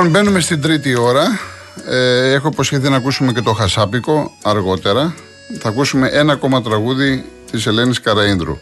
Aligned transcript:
Λοιπόν, 0.00 0.20
μπαίνουμε 0.20 0.40
στην 0.40 0.60
τρίτη 0.60 0.98
ώρα. 0.98 1.38
Ε, 1.86 2.32
έχω 2.32 2.48
υποσχεθεί 2.48 2.88
να 2.88 2.96
ακούσουμε 2.96 3.32
και 3.32 3.40
το 3.40 3.52
Χασάπικο 3.52 4.32
αργότερα. 4.42 5.14
Θα 5.58 5.68
ακούσουμε 5.68 6.08
ένα 6.08 6.32
ακόμα 6.32 6.62
τραγούδι 6.62 7.24
της 7.50 7.66
Ελένης 7.66 8.00
Καραίνδρου. 8.00 8.58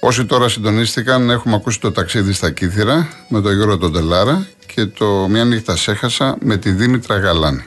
Όσοι 0.00 0.24
τώρα 0.24 0.48
συντονίστηκαν, 0.48 1.30
έχουμε 1.30 1.54
ακούσει 1.54 1.80
το 1.80 1.92
ταξίδι 1.92 2.32
στα 2.32 2.50
Κύθυρα 2.50 3.08
με 3.28 3.40
τον 3.40 3.54
Γιώργο 3.54 3.78
τον 3.78 3.92
Τελάρα 3.92 4.46
και 4.74 4.86
το 4.86 5.26
Μια 5.28 5.44
νύχτα 5.44 5.76
σέχασα 5.76 6.36
με 6.40 6.56
τη 6.56 6.70
Δήμητρα 6.70 7.18
Γαλάνη. 7.18 7.64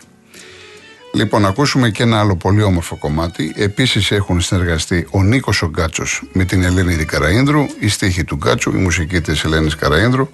Λοιπόν, 1.14 1.46
ακούσουμε 1.46 1.90
και 1.90 2.04
ένα 2.04 2.20
άλλο 2.20 2.36
πολύ 2.36 2.64
όμορφο 2.64 2.98
κομμάτι. 2.98 3.54
Επίσης 3.56 4.12
έχουν 4.12 4.42
συνεργαστεί 4.42 5.08
ο 5.12 5.24
Νίκος 5.24 5.62
ο 5.62 5.68
Γκάτσος 5.68 6.24
με 6.34 6.44
την 6.44 6.64
Ελένη 6.64 7.06
Καραίνδρου, 7.06 7.66
η 7.80 7.88
στίχη 7.88 8.24
του 8.24 8.36
Γκάτσου, 8.36 8.72
η 8.76 8.80
μουσική 8.80 9.22
της 9.22 9.44
Ελένης 9.44 9.76
Καραίνδρου, 9.76 10.30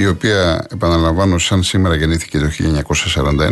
η 0.00 0.06
οποία, 0.06 0.66
επαναλαμβάνω, 0.72 1.38
σαν 1.38 1.62
σήμερα 1.62 1.94
γεννήθηκε 1.94 2.38
το 2.38 2.50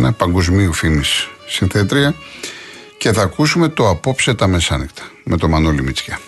1941, 0.08 0.11
παγκοσμίου 0.16 0.72
φήμης 0.72 1.28
συνθέτρια. 1.47 2.14
Και 2.98 3.12
θα 3.12 3.22
ακούσουμε 3.22 3.69
το 3.69 3.89
Απόψε 3.89 4.34
τα 4.34 4.47
Μεσάνυχτα 4.47 5.02
με 5.24 5.36
το 5.36 5.48
Μανώλη 5.48 5.83
Μητσιά. 5.83 6.19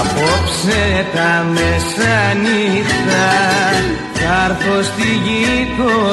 Απόψε 0.00 1.06
τα 1.14 1.46
μεσάνυχτα 1.52 2.81
θα 4.82 4.88
έρθω 4.88 4.94
στη 4.94 6.11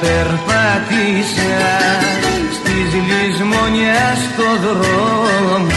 Περπάτησα, 0.00 1.60
περπάτησα 1.60 1.68
Στις 2.56 2.88
λησμονιάς 3.08 4.18
στο 4.32 4.48
δρόμο. 4.64 5.68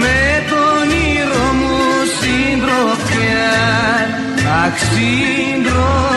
Με 0.00 0.44
τον 0.50 0.86
ήρω 1.16 1.46
μου 1.58 1.82
συντροφιά 2.18 3.50
Αχ 4.64 4.78
συντροφιά 4.78 6.13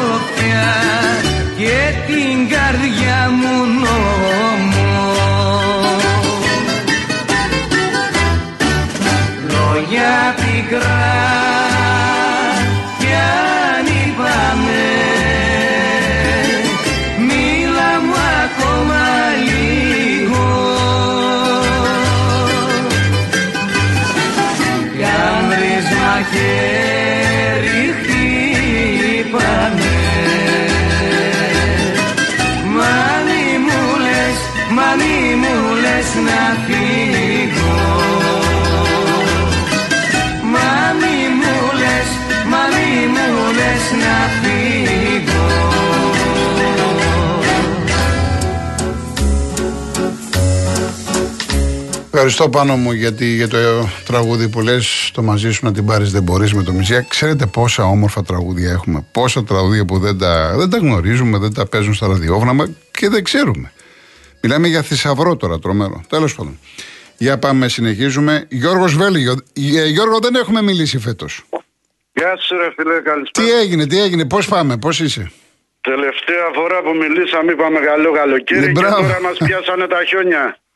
να 36.28 36.42
φύγω 36.66 37.76
Μα 40.54 40.70
μη 41.00 41.18
μου 41.40 41.56
λες, 41.82 42.10
μα 42.52 42.62
μη 42.76 43.08
μου 43.14 43.52
λες 43.58 43.84
να 44.04 44.16
φύγω 44.40 44.98
Ευχαριστώ 52.20 52.50
πάνω 52.50 52.76
μου 52.76 52.92
γιατί, 52.92 53.26
για 53.26 53.48
το 53.48 53.58
τραγούδι 54.06 54.50
που 54.50 54.62
λες 54.62 55.12
το 55.14 55.24
μαζί 55.24 55.52
σου 55.52 55.66
να 55.66 55.72
την 55.72 55.86
πάρεις 55.86 56.12
δεν 56.12 56.24
μπορείς 56.24 56.54
με 56.54 56.64
το 56.64 56.72
Μητσιά. 56.72 57.02
Ξέρετε 57.02 57.46
πόσα 57.46 57.84
όμορφα 57.86 58.24
τραγούδια 58.24 58.72
έχουμε. 58.72 59.06
Πόσα 59.12 59.44
τραγούδια 59.44 59.86
που 59.86 60.00
δεν 60.00 60.18
τα, 60.18 60.54
δεν 60.58 60.70
τα 60.70 60.78
γνωρίζουμε, 60.78 61.38
δεν 61.38 61.54
τα 61.54 61.68
παίζουν 61.68 61.94
στα 61.94 62.08
ραδιόφωνα 62.08 62.70
και 62.92 63.10
δεν 63.10 63.24
ξέρουμε. 63.24 63.72
Μιλάμε 64.42 64.68
για 64.68 64.82
θησαυρό 64.82 65.36
τώρα 65.38 65.60
τρομερό. 65.60 66.04
Τέλος 66.10 66.36
πάντων. 66.36 66.60
Για 67.18 67.38
πάμε, 67.40 67.68
συνεχίζουμε. 67.68 68.46
Γιώργος 68.50 68.96
Βέλγιο. 68.96 69.32
Ε, 69.54 69.86
Γιώργο, 69.88 70.20
δεν 70.20 70.36
έχουμε 70.36 70.62
μιλήσει 70.62 71.00
φέτος. 71.00 71.44
Γεια 72.14 72.38
σου 72.38 72.58
ρε 72.58 72.72
φίλε, 72.76 73.00
καλησπέρα. 73.02 73.48
Τι 73.48 73.54
έγινε, 73.54 73.86
τι 73.88 74.02
έγινε, 74.02 74.26
πώς 74.26 74.48
πάμε, 74.48 74.78
πώς 74.78 75.00
είσαι; 75.00 75.32
Τελευταία 75.82 76.48
φορά 76.56 76.82
που 76.82 76.96
μιλήσαμε 76.96 77.52
είπαμε 77.52 77.80
καλό 77.80 78.12
καλοκαίρι 78.12 78.60
Ναι, 78.60 78.66
και 78.66 78.72
μπράβο. 78.72 78.96
τώρα 79.02 79.22
μας 79.22 79.38
πιάσανε 79.38 79.88
τα 79.88 80.04
χιόνια. 80.08 80.58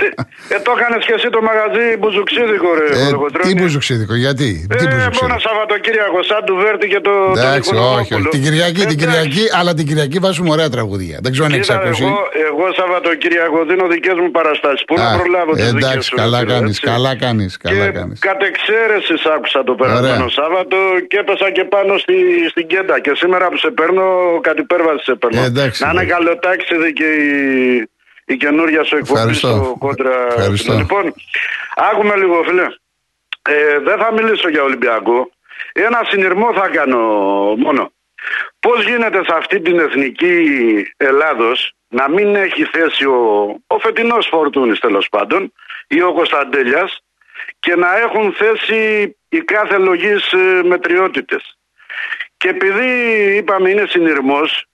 Τι- 0.00 0.12
ε, 0.54 0.58
το 0.66 0.70
έκανες 0.78 1.04
και 1.06 1.12
εσύ 1.18 1.28
το 1.36 1.40
μαγαζί 1.48 1.86
μπουζουξίδικο 1.98 2.68
ρε 2.78 2.86
Ε, 3.00 3.04
Κολοκοτρώνη. 3.04 3.44
τι 3.46 3.52
μπουζουξίδικο, 3.60 4.14
γιατί, 4.24 4.48
τι 4.70 4.74
Ε, 4.84 4.88
μπουζουξίδικο; 4.88 5.18
μόνο 5.26 5.34
Σαββατοκύριακο, 5.46 6.18
σαν 6.30 6.40
του 6.48 6.54
Βέρτη 6.62 6.86
και 6.92 7.00
το. 7.06 7.12
το 7.34 7.40
Εντάξει, 7.40 7.70
Νικολακόπουλο. 7.72 8.00
όχι, 8.00 8.14
όχι. 8.14 8.28
Την 8.34 8.42
Κυριακή, 8.46 8.72
την 8.72 8.82
Εντάξει. 8.82 8.96
Κυριακή, 9.02 9.44
αλλά 9.58 9.72
την 9.78 9.86
Κυριακή 9.88 10.18
βάζουμε 10.24 10.50
ωραία 10.56 10.68
τραγούδια. 10.76 11.16
Δεν 11.24 11.30
ξέρω 11.32 11.46
αν 11.48 11.52
έχει 11.52 11.60
Κοίτα, 11.60 11.76
ακούσει. 11.80 12.02
εγώ, 12.04 12.18
εγώ 12.50 12.64
Σαββατοκύριακο 12.78 13.58
δίνω 13.70 13.84
δικές 13.94 14.16
μου 14.22 14.30
παραστάσεις. 14.38 14.82
Πού 14.88 14.94
να 15.02 15.06
Α, 15.10 15.16
προλάβω 15.18 15.50
τις 15.52 15.64
δικές 15.72 15.82
εντάξει, 15.82 16.08
σου. 16.08 16.16
καλά 16.22 16.38
ρε 16.38 16.44
φίλε, 16.44 16.54
κάνεις, 16.54 16.74
έτσι. 16.76 16.86
καλά 16.92 17.12
κάνεις. 17.24 17.52
Καλά 17.66 17.84
και 17.86 17.90
κάνεις. 17.98 18.16
κατ' 18.28 18.44
εξαίρεσης 18.50 19.18
σ' 19.24 19.28
άκουσα 19.36 19.60
το 19.68 19.72
περασμένο 19.80 20.24
Ωραία. 20.28 20.38
Σάββατο 20.40 20.76
και 21.10 21.16
έπεσα 21.22 21.46
και 21.56 21.64
πάνω 21.74 21.92
στη, 22.04 22.16
στην 22.52 22.66
κέντα. 22.72 22.94
Και 23.04 23.12
σήμερα 23.20 23.44
που 23.50 23.58
σε 23.64 23.70
παίρνω, 23.78 24.04
κατ' 24.46 24.58
υπέρβαση 24.64 25.02
σε 25.08 25.14
παίρνω. 25.20 25.40
Ε, 25.42 25.44
εντάξει, 25.52 25.78
να 25.84 25.90
είναι 25.90 26.02
εντάξει. 26.02 26.14
καλοτάξιδη 26.14 26.90
και 26.98 27.08
η, 27.28 27.30
η 28.26 28.36
καινούρια 28.36 28.84
σου 28.84 28.96
εκπομπή 28.96 29.18
Ευχαριστώ. 29.18 29.48
στο 29.48 29.76
κόντρα. 29.78 30.26
Ευχαριστώ. 30.26 30.72
Λοιπόν, 30.72 31.14
άκουμε 31.76 32.16
λίγο 32.16 32.42
φίλε. 32.42 32.66
Ε, 33.42 33.78
δεν 33.78 33.98
θα 33.98 34.12
μιλήσω 34.12 34.48
για 34.48 34.62
Ολυμπιακό. 34.62 35.30
Ένα 35.72 36.00
συνειρμό 36.10 36.52
θα 36.52 36.68
κάνω 36.68 36.98
μόνο. 37.56 37.92
Πώς 38.60 38.84
γίνεται 38.84 39.24
σε 39.24 39.34
αυτή 39.36 39.60
την 39.60 39.78
εθνική 39.78 40.46
Ελλάδος 40.96 41.72
να 41.88 42.10
μην 42.10 42.34
έχει 42.36 42.64
θέση 42.64 43.04
ο, 43.04 43.44
ο 43.66 43.78
φετινός 43.78 44.26
Φορτούνης 44.30 44.78
τέλος 44.78 45.08
πάντων 45.08 45.52
ή 45.86 46.02
ο 46.02 46.12
Κωνσταντέλιας 46.12 47.00
και 47.60 47.74
να 47.74 47.96
έχουν 47.96 48.32
θέση 48.32 49.16
οι 49.28 49.40
κάθε 49.40 49.76
λογής 49.76 50.32
ε, 50.32 50.62
μετριότητες. 50.64 51.58
Και 52.36 52.48
επειδή 52.48 52.88
είπαμε 53.36 53.70
είναι 53.70 53.86
συνειρμός, 53.88 54.66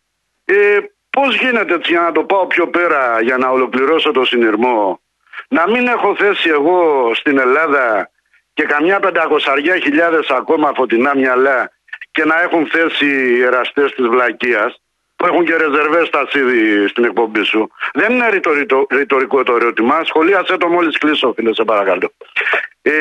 ε, 0.44 0.78
πώς 1.12 1.36
γίνεται 1.36 1.74
έτσι 1.74 1.92
για 1.92 2.00
να 2.00 2.12
το 2.12 2.24
πάω 2.24 2.46
πιο 2.46 2.68
πέρα 2.68 3.20
για 3.20 3.36
να 3.36 3.48
ολοκληρώσω 3.48 4.10
το 4.10 4.24
συνειρμό; 4.24 5.00
Να 5.48 5.70
μην 5.70 5.86
έχω 5.86 6.16
θέση 6.16 6.48
εγώ 6.48 7.10
στην 7.14 7.38
Ελλάδα 7.38 8.10
και 8.54 8.62
καμιά 8.62 9.00
πεντακοσαριά 9.00 9.78
χιλιάδες 9.78 10.30
ακόμα 10.30 10.72
φωτεινά 10.76 11.16
μυαλά 11.16 11.70
και 12.10 12.24
να 12.24 12.42
έχουν 12.42 12.66
θέση 12.66 13.06
οι 13.06 13.42
εραστές 13.42 13.92
της 13.94 14.06
Βλακίας 14.06 14.80
που 15.16 15.26
έχουν 15.26 15.44
και 15.44 15.56
ρεζερβές 15.56 16.10
ταξίδι 16.10 16.88
στην 16.88 17.04
εκπομπή 17.04 17.42
σου. 17.42 17.70
Δεν 17.92 18.12
είναι 18.12 18.28
ρητορικό, 18.28 18.86
ρητορικό 18.90 19.42
το 19.42 19.54
ερώτημα. 19.54 20.04
Σχολίασέ 20.04 20.56
το 20.56 20.68
μόλις 20.68 20.98
κλείσω 20.98 21.32
φίλε 21.32 21.54
σε 21.54 21.64
παρακαλώ. 21.64 22.12
Ε, 22.82 22.92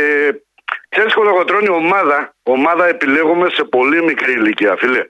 Ξέρεις 0.90 1.14
κολοκοτρώνει 1.14 1.70
ομάδα, 1.70 2.34
ομάδα 2.44 2.88
επιλέγουμε 2.88 3.50
σε 3.50 3.64
πολύ 3.64 4.04
μικρή 4.04 4.32
ηλικία 4.32 4.76
φίλε. 4.76 5.06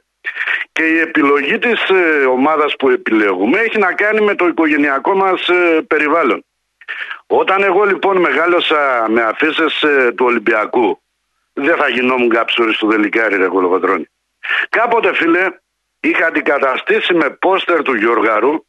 Και 0.71 0.83
η 0.83 0.99
επιλογή 0.99 1.59
της 1.59 1.89
ε, 1.89 2.25
ομάδας 2.25 2.75
που 2.75 2.89
επιλέγουμε 2.89 3.59
έχει 3.59 3.77
να 3.77 3.93
κάνει 3.93 4.21
με 4.21 4.35
το 4.35 4.47
οικογενειακό 4.47 5.15
μας 5.15 5.47
ε, 5.47 5.81
περιβάλλον. 5.87 6.45
Όταν 7.27 7.63
εγώ 7.63 7.83
λοιπόν 7.83 8.17
μεγάλωσα 8.17 9.05
με 9.09 9.21
αφήσεις 9.21 9.81
ε, 9.81 10.11
του 10.11 10.25
Ολυμπιακού, 10.25 11.01
δεν 11.53 11.77
θα 11.77 11.89
γινόμουν 11.89 12.29
καψούρης 12.29 12.77
του 12.77 12.87
Δελικάρη 12.87 13.35
ρε 13.35 13.47
κολοκοτρώνη. 13.47 14.05
Κάποτε 14.69 15.13
φίλε 15.13 15.47
είχα 15.99 16.25
αντικαταστήσει 16.25 17.13
με 17.13 17.29
πόστερ 17.29 17.81
του 17.81 17.95
Γιώργαρου 17.95 18.65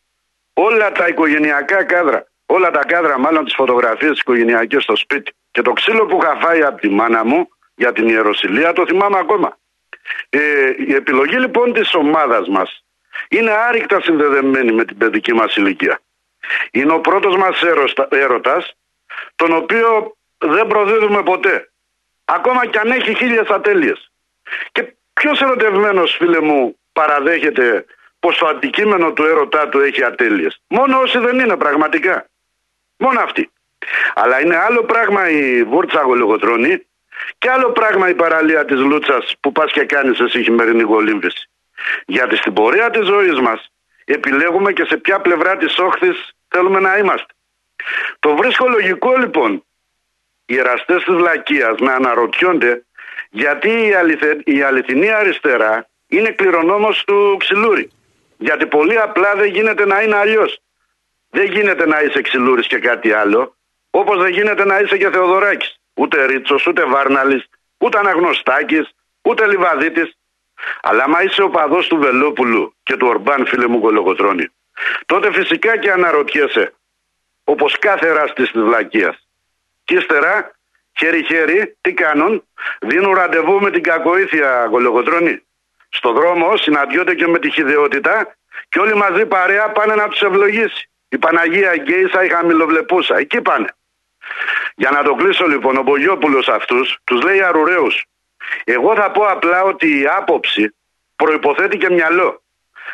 όλα 0.52 0.92
τα 0.92 1.06
οικογενειακά 1.08 1.84
κάδρα. 1.84 2.26
Όλα 2.46 2.70
τα 2.70 2.84
κάδρα, 2.84 3.18
μάλλον 3.18 3.44
τις 3.44 3.54
φωτογραφίες 3.54 4.18
οικογενειακές 4.18 4.82
στο 4.82 4.96
σπίτι. 4.96 5.32
Και 5.50 5.62
το 5.62 5.72
ξύλο 5.72 6.06
που 6.06 6.18
είχα 6.22 6.36
φάει 6.40 6.62
από 6.62 6.80
τη 6.80 6.88
μάνα 6.88 7.24
μου 7.24 7.48
για 7.74 7.92
την 7.92 8.08
Ιεροσιλία 8.08 8.72
το 8.72 8.86
θυμάμαι 8.86 9.18
ακόμα. 9.18 9.58
Ε, 10.30 10.72
η 10.86 10.94
επιλογή 10.94 11.36
λοιπόν 11.36 11.72
της 11.72 11.94
ομάδας 11.94 12.48
μας 12.48 12.84
είναι 13.28 13.50
άρρηκτα 13.50 14.00
συνδεδεμένη 14.00 14.72
με 14.72 14.84
την 14.84 14.96
παιδική 14.96 15.32
μας 15.32 15.56
ηλικία. 15.56 16.00
Είναι 16.70 16.92
ο 16.92 17.00
πρώτος 17.00 17.36
μας 17.36 17.62
έρωτας, 18.08 18.76
τον 19.36 19.52
οποίο 19.52 20.16
δεν 20.38 20.66
προδίδουμε 20.66 21.22
ποτέ. 21.22 21.70
Ακόμα 22.24 22.66
κι 22.66 22.78
αν 22.78 22.90
έχει 22.90 23.14
χίλιες 23.14 23.48
ατέλειες. 23.48 24.10
Και 24.72 24.94
ποιος 25.12 25.40
ερωτευμένος 25.40 26.16
φίλε 26.16 26.40
μου 26.40 26.76
παραδέχεται 26.92 27.84
πως 28.20 28.38
το 28.38 28.46
αντικείμενο 28.46 29.12
του 29.12 29.24
έρωτά 29.24 29.68
του 29.68 29.80
έχει 29.80 30.04
ατέλειες; 30.04 30.60
Μόνο 30.66 30.98
όσοι 30.98 31.18
δεν 31.18 31.38
είναι 31.38 31.56
πραγματικά. 31.56 32.26
Μόνο 32.96 33.20
αυτοί. 33.20 33.50
Αλλά 34.14 34.40
είναι 34.40 34.56
άλλο 34.56 34.84
πράγμα 34.84 35.30
η 35.30 35.62
βούρτσα 35.62 36.00
γολιγοτρώνη 36.00 36.86
και 37.42 37.50
άλλο 37.50 37.70
πράγμα 37.72 38.08
η 38.08 38.14
παραλία 38.14 38.64
της 38.64 38.80
Λούτσας 38.80 39.34
που 39.40 39.52
πας 39.52 39.72
και 39.72 39.84
κάνεις 39.84 40.20
εσύ 40.20 40.42
χειμερινή 40.42 40.82
γολύμβηση. 40.82 41.50
Γιατί 42.06 42.36
στην 42.36 42.52
πορεία 42.52 42.90
της 42.90 43.06
ζωής 43.06 43.40
μας 43.40 43.72
επιλέγουμε 44.04 44.72
και 44.72 44.84
σε 44.84 44.96
ποια 44.96 45.20
πλευρά 45.20 45.56
της 45.56 45.78
όχθης 45.78 46.32
θέλουμε 46.48 46.80
να 46.80 46.98
είμαστε. 46.98 47.32
Το 48.18 48.36
βρίσκω 48.36 48.68
λογικό 48.68 49.16
λοιπόν 49.16 49.64
οι 50.46 50.58
εραστές 50.58 51.04
της 51.04 51.14
Λακίας 51.14 51.78
να 51.78 51.94
αναρωτιόνται 51.94 52.84
γιατί 53.30 53.68
η, 53.68 53.92
η 54.44 54.62
αληθινή 54.62 55.12
αριστερά 55.12 55.88
είναι 56.06 56.30
κληρονόμος 56.30 57.04
του 57.04 57.36
Ξυλούρη. 57.38 57.90
Γιατί 58.38 58.66
πολύ 58.66 58.98
απλά 58.98 59.34
δεν 59.34 59.48
γίνεται 59.48 59.86
να 59.86 60.02
είναι 60.02 60.16
αλλιώς. 60.16 60.60
Δεν 61.30 61.44
γίνεται 61.44 61.86
να 61.86 62.00
είσαι 62.00 62.20
Ξυλούρης 62.20 62.66
και 62.66 62.78
κάτι 62.78 63.12
άλλο, 63.12 63.56
όπως 63.90 64.18
δεν 64.18 64.30
γίνεται 64.32 64.64
να 64.64 64.78
είσαι 64.78 64.96
και 64.96 65.10
Θεοδωράκης. 65.10 65.81
Ούτε 65.94 66.26
Ρίτσος, 66.26 66.66
ούτε 66.66 66.84
Βάρναλης, 66.84 67.44
ούτε 67.78 67.98
Αναγνωστάκης, 67.98 68.90
ούτε 69.22 69.46
Λιβαδίτης. 69.46 70.16
Αλλά 70.82 71.04
άμα 71.04 71.22
είσαι 71.22 71.42
ο 71.42 71.50
παδός 71.50 71.86
του 71.86 71.98
Βελόπουλου 71.98 72.74
και 72.82 72.96
του 72.96 73.06
Ορμπάν 73.06 73.46
φίλε 73.46 73.66
μου 73.66 73.80
κολογοτρώνη, 73.80 74.48
τότε 75.06 75.32
φυσικά 75.32 75.76
και 75.76 75.92
αναρωτιέσαι, 75.92 76.74
όπως 77.44 77.78
κάθε 77.78 78.08
εραστής 78.08 78.50
της 78.50 78.62
Βλακίας. 78.62 79.28
Και 79.84 79.94
ύστερα, 79.94 80.50
χέρι-χέρι, 80.98 81.76
τι 81.80 81.92
κάνουν, 81.92 82.44
δίνουν 82.80 83.14
ραντεβού 83.14 83.60
με 83.60 83.70
την 83.70 83.82
κακοήθεια 83.82 84.68
κολογοτρώνη. 84.70 85.42
Στο 85.88 86.12
δρόμο 86.12 86.56
συναντιόνται 86.56 87.14
και 87.14 87.26
με 87.26 87.38
τη 87.38 87.50
χιδεότητα 87.50 88.36
και 88.68 88.78
όλοι 88.78 88.94
μαζί 88.94 89.26
παρέα 89.26 89.70
πάνε 89.70 89.94
να 89.94 90.08
τους 90.08 90.20
ευλογήσει. 90.20 90.90
Η 91.08 91.18
Παναγία 91.18 91.76
Γκέισα, 91.76 92.24
η 92.24 92.28
Χαμηλοβλεπούσα. 92.28 93.16
Εκεί 93.16 93.40
πάνε. 93.40 93.74
Για 94.74 94.90
να 94.90 95.02
το 95.02 95.14
κλείσω 95.14 95.46
λοιπόν, 95.46 95.76
ο 95.76 95.82
Μπογιόπουλος 95.82 96.48
αυτούς 96.48 96.98
τους 97.04 97.22
λέει 97.22 97.42
αρουραίους. 97.42 98.04
Εγώ 98.64 98.94
θα 98.94 99.10
πω 99.10 99.22
απλά 99.22 99.62
ότι 99.62 99.86
η 99.86 100.04
άποψη 100.18 100.74
προϋποθέτει 101.16 101.76
και 101.76 101.90
μυαλό. 101.90 102.42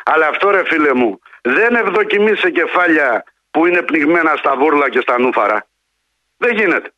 Αλλά 0.04 0.26
αυτό 0.26 0.50
ρε 0.50 0.62
φίλε 0.66 0.94
μου 0.94 1.20
δεν 1.42 1.74
ευδοκιμεί 1.74 2.34
σε 2.36 2.50
κεφάλια 2.50 3.24
που 3.50 3.66
είναι 3.66 3.82
πνιγμένα 3.82 4.34
στα 4.36 4.56
βούρλα 4.56 4.90
και 4.90 5.00
στα 5.00 5.18
νούφαρα. 5.18 5.66
Δεν 6.36 6.56
γίνεται. 6.56 6.92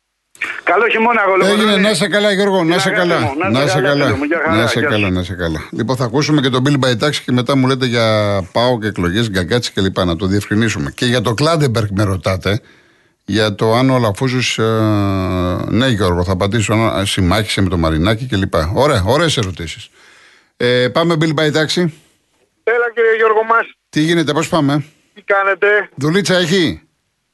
Καλό 0.63 0.87
χειμώνα, 0.87 1.21
αγώνα. 1.21 1.47
Έγινε, 1.47 1.75
να 1.77 1.93
σε 1.93 2.07
καλά, 2.07 2.31
Γιώργο, 2.31 2.63
να 2.63 2.79
σε 2.79 2.89
καλά. 2.89 3.33
Να 3.51 3.67
σε 3.67 3.81
καλά. 3.81 4.17
Να 4.49 4.67
σε 4.67 4.81
καλά, 4.81 5.09
να 5.09 5.23
σε 5.23 5.33
καλά. 5.33 5.67
Λοιπόν, 5.71 5.95
θα 5.95 6.05
ακούσουμε 6.05 6.41
και 6.41 6.49
τον 6.49 6.63
Μπιλ 6.67 6.77
Μπαϊτάξη 6.79 7.23
και 7.23 7.31
μετά 7.31 7.57
μου 7.57 7.67
λέτε 7.67 7.85
για 7.85 8.05
πάω 8.51 8.79
και 8.79 8.87
εκλογές, 8.87 9.29
γκαγκάτσι 9.29 9.71
κλπ. 9.71 9.97
Να 9.97 10.15
το 10.15 10.25
διευκρινίσουμε. 10.25 10.91
Και 10.95 11.05
για 11.05 11.21
το 11.21 11.33
Κλάτενμπεργκ 11.33 11.87
με 11.91 12.03
ρωτάτε. 12.03 12.61
Για 13.31 13.55
το 13.55 13.73
αν 13.73 13.89
ο 13.89 13.95
Αλαφούζος. 13.95 14.57
Ε, 14.59 14.63
ναι, 15.69 15.87
Γιώργο, 15.87 16.23
θα 16.23 16.31
απαντήσω. 16.31 16.73
Αν 16.73 17.05
συμμάχησε 17.05 17.61
με 17.61 17.69
το 17.69 17.77
Μαρινάκι 17.77 18.27
κλπ. 18.27 18.53
Ωραία, 18.75 19.03
ωραίες 19.05 19.37
ερωτήσεις. 19.37 19.89
Ε, 20.57 20.89
πάμε, 20.93 21.13
Bill 21.13 21.33
Μπαϊτάξη. 21.33 21.81
Έλα, 22.63 22.91
κύριε 22.95 23.15
Γιώργο 23.15 23.43
μας. 23.43 23.65
Τι 23.89 23.99
γίνεται, 23.99 24.31
πώς 24.33 24.49
πάμε; 24.49 24.85
Τι 25.13 25.21
κάνετε; 25.21 25.89
Δουλίτσα 25.95 26.35
έχει; 26.35 26.81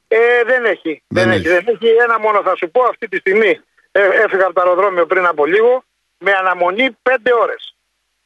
Ε, 0.08 0.18
δεν 0.46 0.64
έχει. 0.64 1.02
Δεν, 1.08 1.30
έχει. 1.30 1.48
Δεν 1.48 1.64
έχει. 1.66 1.88
Ένα 2.04 2.18
μόνο 2.20 2.42
θα 2.42 2.56
σου 2.56 2.70
πω 2.70 2.82
αυτή 2.90 3.08
τη 3.08 3.16
στιγμή. 3.16 3.60
Ε, 3.92 4.00
έφυγα 4.24 4.44
από 4.44 4.54
το 4.54 4.60
αεροδρόμιο 4.60 5.06
πριν 5.06 5.26
από 5.26 5.46
λίγο 5.46 5.84
με 6.18 6.32
αναμονή 6.40 6.96
5 7.02 7.32
ώρες. 7.42 7.74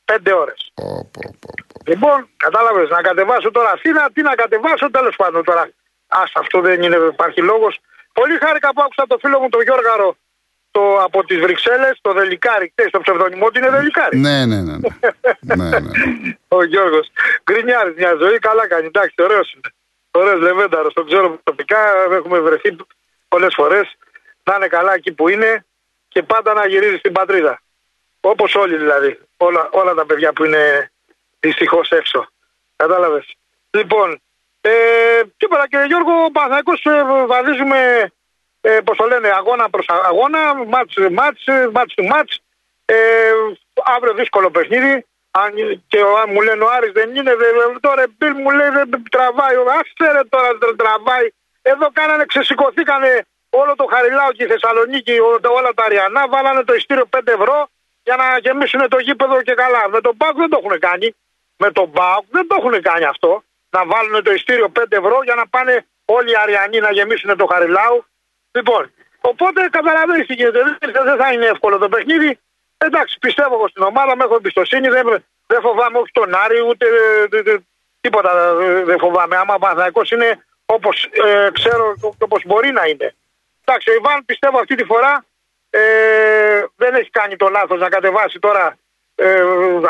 5 0.05 0.33
ώρες. 0.43 0.73
Λοιπόν, 1.87 2.29
κατάλαβες 2.37 2.89
να 2.89 3.01
κατεβάσω 3.01 3.51
τώρα 3.51 3.71
Αθήνα, 3.71 4.11
τι 4.15 4.23
να 4.23 4.35
κατεβάσω 4.35 4.91
τέλος 4.91 5.17
πάντων 5.17 5.45
τώρα. 5.45 5.71
Α, 6.19 6.23
αυτό 6.35 6.61
δεν 6.61 6.83
είναι, 6.83 6.97
υπάρχει 6.97 7.41
λόγος. 7.43 7.81
Πολύ 8.13 8.37
χάρηκα 8.39 8.73
που 8.75 8.83
άκουσα 8.83 9.05
το 9.07 9.19
φίλο 9.21 9.41
μου 9.41 9.49
τον 9.49 9.63
Γιώργαρο 9.63 10.17
το, 10.71 10.97
από 10.97 11.25
τις 11.25 11.39
Βρυξέλλες, 11.39 11.99
το 12.01 12.13
Δελικάρι. 12.13 12.73
Ξέρεις 12.75 12.93
το 12.93 13.01
ψευδόνιμό 13.01 13.51
του 13.51 13.59
είναι 13.59 13.71
Δελικάρι. 13.71 14.19
Ναι, 14.19 14.47
ναι, 14.47 14.61
ναι. 14.61 14.77
ναι. 14.77 14.89
ναι, 15.57 15.79
ναι. 15.81 15.91
Ο 16.49 16.65
Γιώργος. 16.65 17.11
Γκρινιάρης 17.51 17.95
μια 17.97 18.15
ζωή, 18.21 18.39
καλά 18.39 18.67
κάνει. 18.67 18.87
Εντάξει, 18.87 19.15
ωραίος 19.19 19.53
είναι. 19.53 19.75
Ωραίος 20.11 20.41
Λεβένταρος, 20.41 20.93
τον 20.93 21.07
ξέρω 21.07 21.41
προσωπικά. 21.43 21.79
Έχουμε 22.11 22.39
βρεθεί 22.39 22.77
πολλές 23.29 23.55
φορές. 23.55 23.97
Να 24.45 24.55
είναι 24.55 24.67
καλά 24.67 24.95
εκεί 24.95 25.13
που 25.13 25.29
είναι 25.29 25.65
και 26.09 26.23
πάντα 26.23 26.53
να 26.53 26.67
γυρίζει 26.67 26.97
στην 26.97 27.13
πατρίδα. 27.13 27.63
Όπως 28.21 28.55
όλοι 28.55 28.77
δηλαδή. 28.77 29.19
Όλα, 29.37 29.69
όλα 29.73 29.95
τα 29.95 30.07
παιδιά 30.07 30.33
που 30.33 30.45
είναι 30.45 30.91
δυστυχώς 31.41 31.91
έξω. 31.91 32.29
Κατάλαβες. 32.77 33.37
Λοιπόν, 33.71 34.11
ε, 34.11 34.17
τίποτα 35.37 35.69
κύριε 35.69 35.87
Γιώργο, 35.87 36.31
Παναθαϊκός 36.33 36.85
ε, 36.85 37.03
βαδίζουμε, 37.27 38.11
ε, 38.61 38.79
πώς 38.85 38.97
το 38.97 39.07
λένε, 39.07 39.29
αγώνα 39.29 39.71
προς 39.71 39.87
αγώνα, 39.89 40.55
μάτς, 40.55 40.95
μάτς, 41.11 41.45
μάτς 41.73 41.95
του 41.95 42.05
μάτς. 42.05 42.41
Ε, 42.85 42.97
αύριο 43.95 44.15
δύσκολο 44.15 44.51
παιχνίδι. 44.51 45.07
Αν, 45.31 45.53
και 45.89 45.99
αν 46.23 46.29
μου 46.33 46.41
λένε 46.41 46.65
ο 46.65 46.71
Άρης 46.77 46.93
δεν 46.93 47.09
είναι, 47.17 47.35
δε, 47.35 47.47
τώρα 47.81 48.05
Μπιλ 48.19 48.33
μου 48.43 48.51
λέει 48.51 48.69
δεν 48.69 49.03
τραβάει. 49.11 49.55
Άσε 49.79 50.25
τώρα 50.29 50.49
δεν 50.61 50.77
τραβάει. 50.77 51.27
Εδώ 51.63 51.87
κάνανε, 51.93 52.25
ξεσηκωθήκανε 52.25 53.27
όλο 53.51 53.73
το 53.77 53.85
Χαριλάο 53.93 54.33
και 54.33 54.45
η 54.45 54.47
Θεσσαλονίκη, 54.47 55.15
όλα 55.59 55.71
τα 55.75 55.85
Αριανά, 55.85 56.29
βάλανε 56.29 56.63
το 56.65 56.75
ειστήριο 56.75 57.09
5 57.17 57.21
ευρώ 57.25 57.69
για 58.03 58.17
να 58.17 58.39
γεμίσουν 58.39 58.89
το 58.89 58.99
γήπεδο 58.99 59.43
και 59.43 59.55
καλά. 59.55 59.89
Με 59.89 60.01
τον 60.01 60.15
Μπάουκ 60.17 60.37
δεν 60.37 60.49
το 60.49 60.61
έχουν 60.63 60.79
κάνει. 60.79 61.15
Με 61.57 61.71
τον 61.71 61.89
Μπάουκ 61.89 62.25
δεν 62.31 62.47
το 62.47 62.55
έχουν 62.59 62.83
κάνει 62.83 63.05
αυτό. 63.05 63.45
Να 63.75 63.81
βάλουν 63.87 64.23
το 64.23 64.33
ειστήριο 64.33 64.73
5 64.79 64.85
ευρώ 64.89 65.21
για 65.25 65.35
να 65.35 65.47
πάνε 65.47 65.87
όλοι 66.05 66.31
οι 66.31 66.39
Αριανοί 66.43 66.79
να 66.79 66.93
γεμίσουν 66.93 67.37
το 67.37 67.47
Χαριλάου. 67.47 68.05
Λοιπόν, 68.53 68.93
οπότε 69.21 69.69
καταλαβαίνεις 69.71 70.27
τι 70.27 70.35
γίνεται. 70.35 70.61
Δεν 71.09 71.17
θα 71.19 71.33
είναι 71.33 71.47
εύκολο 71.47 71.79
το 71.79 71.89
παιχνίδι. 71.89 72.39
Εντάξει, 72.79 73.19
πιστεύω 73.19 73.55
εγώ 73.55 73.69
στην 73.69 73.83
ομάδα 73.83 74.17
μου, 74.17 74.23
έχω 74.23 74.35
εμπιστοσύνη. 74.35 74.89
Δεν, 74.89 75.25
δεν 75.47 75.61
φοβάμαι 75.61 75.99
όχι 75.99 76.13
τον 76.13 76.35
Άρη, 76.35 76.61
ούτε 76.69 76.87
τίποτα 78.01 78.55
δεν 78.85 78.99
φοβάμαι. 78.99 79.37
Άμα 79.37 79.55
ο 79.93 80.01
είναι 80.11 80.45
όπως 80.65 81.09
ε, 81.13 81.49
ξέρω, 81.53 81.97
όπως 82.19 82.43
μπορεί 82.47 82.71
να 82.73 82.85
είναι. 82.87 83.15
Εντάξει, 83.65 83.91
ο 83.91 83.95
Ιβάν 83.95 84.25
πιστεύω 84.25 84.59
αυτή 84.59 84.75
τη 84.75 84.85
φορά 84.85 85.25
ε, 85.71 86.65
δεν 86.77 86.95
έχει 86.95 87.11
κάνει 87.11 87.37
το 87.37 87.49
λάθος 87.49 87.81
να 87.81 87.89
κατεβάσει 87.89 88.39
τώρα 88.39 88.77
ε, 89.15 89.43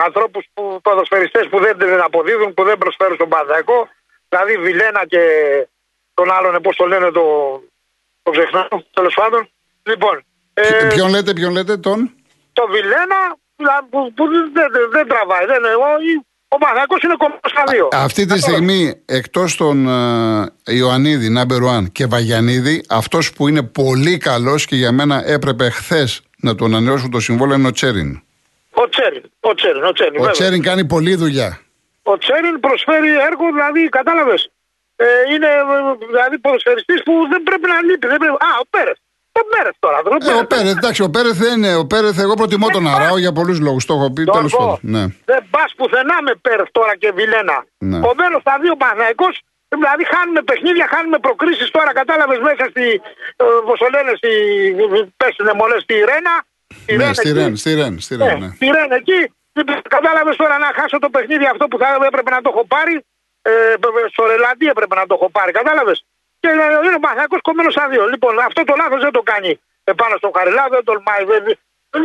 ανθρώπους 0.04 0.44
που 0.54 0.80
ποδοσφαιριστές 0.82 1.48
που 1.48 1.58
δεν 1.60 2.02
αποδίδουν, 2.02 2.54
που 2.54 2.64
δεν 2.64 2.78
προσφέρουν 2.78 3.14
στον 3.14 3.28
Παναθηναϊκό. 3.28 3.88
Δηλαδή 4.28 4.56
Βιλένα 4.56 5.06
και 5.06 5.22
τον 6.14 6.30
άλλον, 6.32 6.62
πώς 6.62 6.76
το 6.76 6.86
λένε, 6.86 7.10
το, 7.10 7.24
το 8.22 8.30
ξεχνάω, 8.30 8.68
τέλος 8.92 9.14
πάντων. 9.14 9.48
Λοιπόν. 9.82 10.24
Ε, 10.54 10.88
ποιον 10.94 11.10
λέτε, 11.10 11.32
ποιον 11.32 11.52
λέτε, 11.52 11.76
τον; 11.76 12.10
το 12.52 12.66
Βιλένα 12.70 13.18
που, 13.90 14.12
που 14.14 14.24
δεν, 14.52 14.68
δεν, 14.90 15.08
τραβάει. 15.08 15.46
Δεν, 15.46 15.64
ο, 15.64 15.84
ο 16.48 16.58
Παναθηναϊκός 16.58 17.02
είναι 17.02 17.14
κομμάτι 17.18 17.48
στα 17.48 17.64
δύο. 17.72 17.88
Αυτή 17.92 18.26
τη 18.26 18.40
στιγμή 18.40 19.02
εκτός 19.06 19.56
των 19.56 19.86
uh, 19.88 20.46
Ιωαννίδη, 20.64 21.34
number 21.38 21.78
one 21.78 21.84
και 21.92 22.06
Βαγιανίδη, 22.06 22.84
αυτός 22.88 23.32
που 23.32 23.48
είναι 23.48 23.62
πολύ 23.62 24.18
καλός 24.18 24.64
και 24.66 24.76
για 24.76 24.92
μένα 24.92 25.22
έπρεπε 25.26 25.70
χθες 25.70 26.22
να 26.36 26.54
του 26.54 26.64
ανανεώσουν 26.64 27.10
το 27.10 27.20
συμβόλαιο 27.20 27.58
είναι 27.58 27.68
ο 27.68 27.70
Τσέριν. 27.70 28.22
Ο 29.02 29.04
Τσέριν. 29.04 29.24
Ο 29.40 29.54
Τσέριν, 29.54 29.84
ο 29.84 29.92
Τσέριν, 29.92 30.24
ο 30.24 30.30
Τσέριν 30.30 30.62
κάνει 30.62 30.84
πολλή 30.84 31.14
δουλειά. 31.14 31.60
Ο 32.02 32.18
Τσέριν 32.18 32.60
προσφέρει 32.60 33.12
έργο, 33.28 33.46
δηλαδή 33.56 33.88
κατάλαβες. 33.88 34.50
Ε, 34.96 35.06
είναι 35.32 35.48
δηλαδή 36.10 36.38
ποδοσφαιριστή 36.38 36.94
που 37.06 37.12
δεν 37.30 37.42
πρέπει 37.42 37.66
να 37.72 37.82
λείπει. 37.86 38.06
Δεν 38.06 38.18
πρέπει... 38.22 38.32
Α, 38.48 38.50
ο 38.60 38.66
Πέρε. 38.70 38.90
Ο 38.90 39.40
τον 39.40 39.46
Πέρεθ 39.52 39.76
τώρα. 39.84 39.98
Τον 40.02 40.12
Ε, 40.12 40.40
ο 40.42 40.46
Πέρεθ, 40.52 40.76
εντάξει, 40.76 41.02
ο 41.02 41.10
Πέρεθ 41.14 41.36
δεν 41.44 41.52
είναι. 41.56 41.74
Ο 41.82 41.86
Πέρεθ, 41.86 42.18
εγώ 42.18 42.34
προτιμώ 42.34 42.68
τον 42.76 42.84
Αράο 42.94 43.18
για 43.24 43.32
πολλούς 43.32 43.58
λόγους. 43.66 43.84
Το 43.88 43.94
έχω 43.94 44.08
πει, 44.14 44.22
τέλος 44.24 44.54
πάντων. 44.56 44.78
Ναι. 44.94 45.04
Δεν 45.30 45.40
πας 45.54 45.70
πουθενά 45.76 46.16
με 46.26 46.32
Πέρεθ 46.44 46.68
τώρα 46.78 46.96
και 46.96 47.10
Βιλένα. 47.16 47.56
Ναι. 47.78 47.96
Επομένω 47.96 48.36
θα 48.46 48.54
δει 48.60 48.68
ο 48.70 48.76
Παναθηναϊκός, 48.82 49.34
δηλαδή 49.68 50.02
χάνουμε 50.12 50.42
παιχνίδια, 50.48 50.86
χάνουμε 50.94 51.18
προκρίσεις 51.26 51.68
τώρα. 51.76 51.90
Κατάλαβες 52.00 52.38
μέσα 52.48 52.64
στη. 52.72 52.86
Ε, 53.42 53.44
Πώ 53.66 53.74
το 53.82 53.88
λένε, 53.94 54.12
στη. 54.20 54.30
Πέσουνε 55.20 55.52
μολέ 55.58 55.78
στη 55.86 55.94
Ρένα. 56.10 56.34
Στη 56.82 56.96
Ναι, 56.96 57.02
Ρένα 57.02 57.14
στη 57.14 57.28
εκεί. 57.28 57.38
Ρεν, 57.38 57.56
στη 57.56 57.74
Ρεν, 57.74 58.00
στη 58.00 58.16
Ναι, 58.16 58.24
Ρεν, 58.26 58.38
ναι. 58.38 58.48
στη 58.54 58.66
Ρεν 58.76 58.90
εκεί. 59.00 59.20
Κατάλαβες 59.96 60.36
τώρα 60.36 60.58
να 60.58 60.70
χάσω 60.78 60.98
το 60.98 61.08
παιχνίδι 61.14 61.46
αυτό 61.46 61.64
που 61.68 61.78
θα 61.78 61.88
έπρεπε 62.06 62.30
να 62.30 62.40
το 62.44 62.48
έχω 62.54 62.64
πάρει. 62.66 62.94
Ε, 63.42 63.74
στο 64.14 64.22
Ρελαντί 64.26 64.66
έπρεπε 64.66 64.94
να 64.94 65.06
το 65.06 65.14
έχω 65.18 65.30
πάρει. 65.30 65.52
Κατάλαβες. 65.52 66.04
Και 66.40 66.48
ε, 66.48 66.52
είναι 66.86 66.98
ο 67.00 67.04
Μαθιακός 67.08 67.40
κομμένος 67.42 67.72
στα 67.72 67.88
δύο. 67.88 68.06
Λοιπόν, 68.12 68.38
αυτό 68.38 68.64
το 68.64 68.74
λάθος 68.80 69.00
δεν 69.06 69.12
το 69.18 69.22
κάνει 69.22 69.60
επάνω 69.84 70.14
στον 70.16 70.30
Χαριλά, 70.36 70.64
δεν 70.70 70.84
τολμάει. 70.84 71.24
Δεν... 71.24 71.42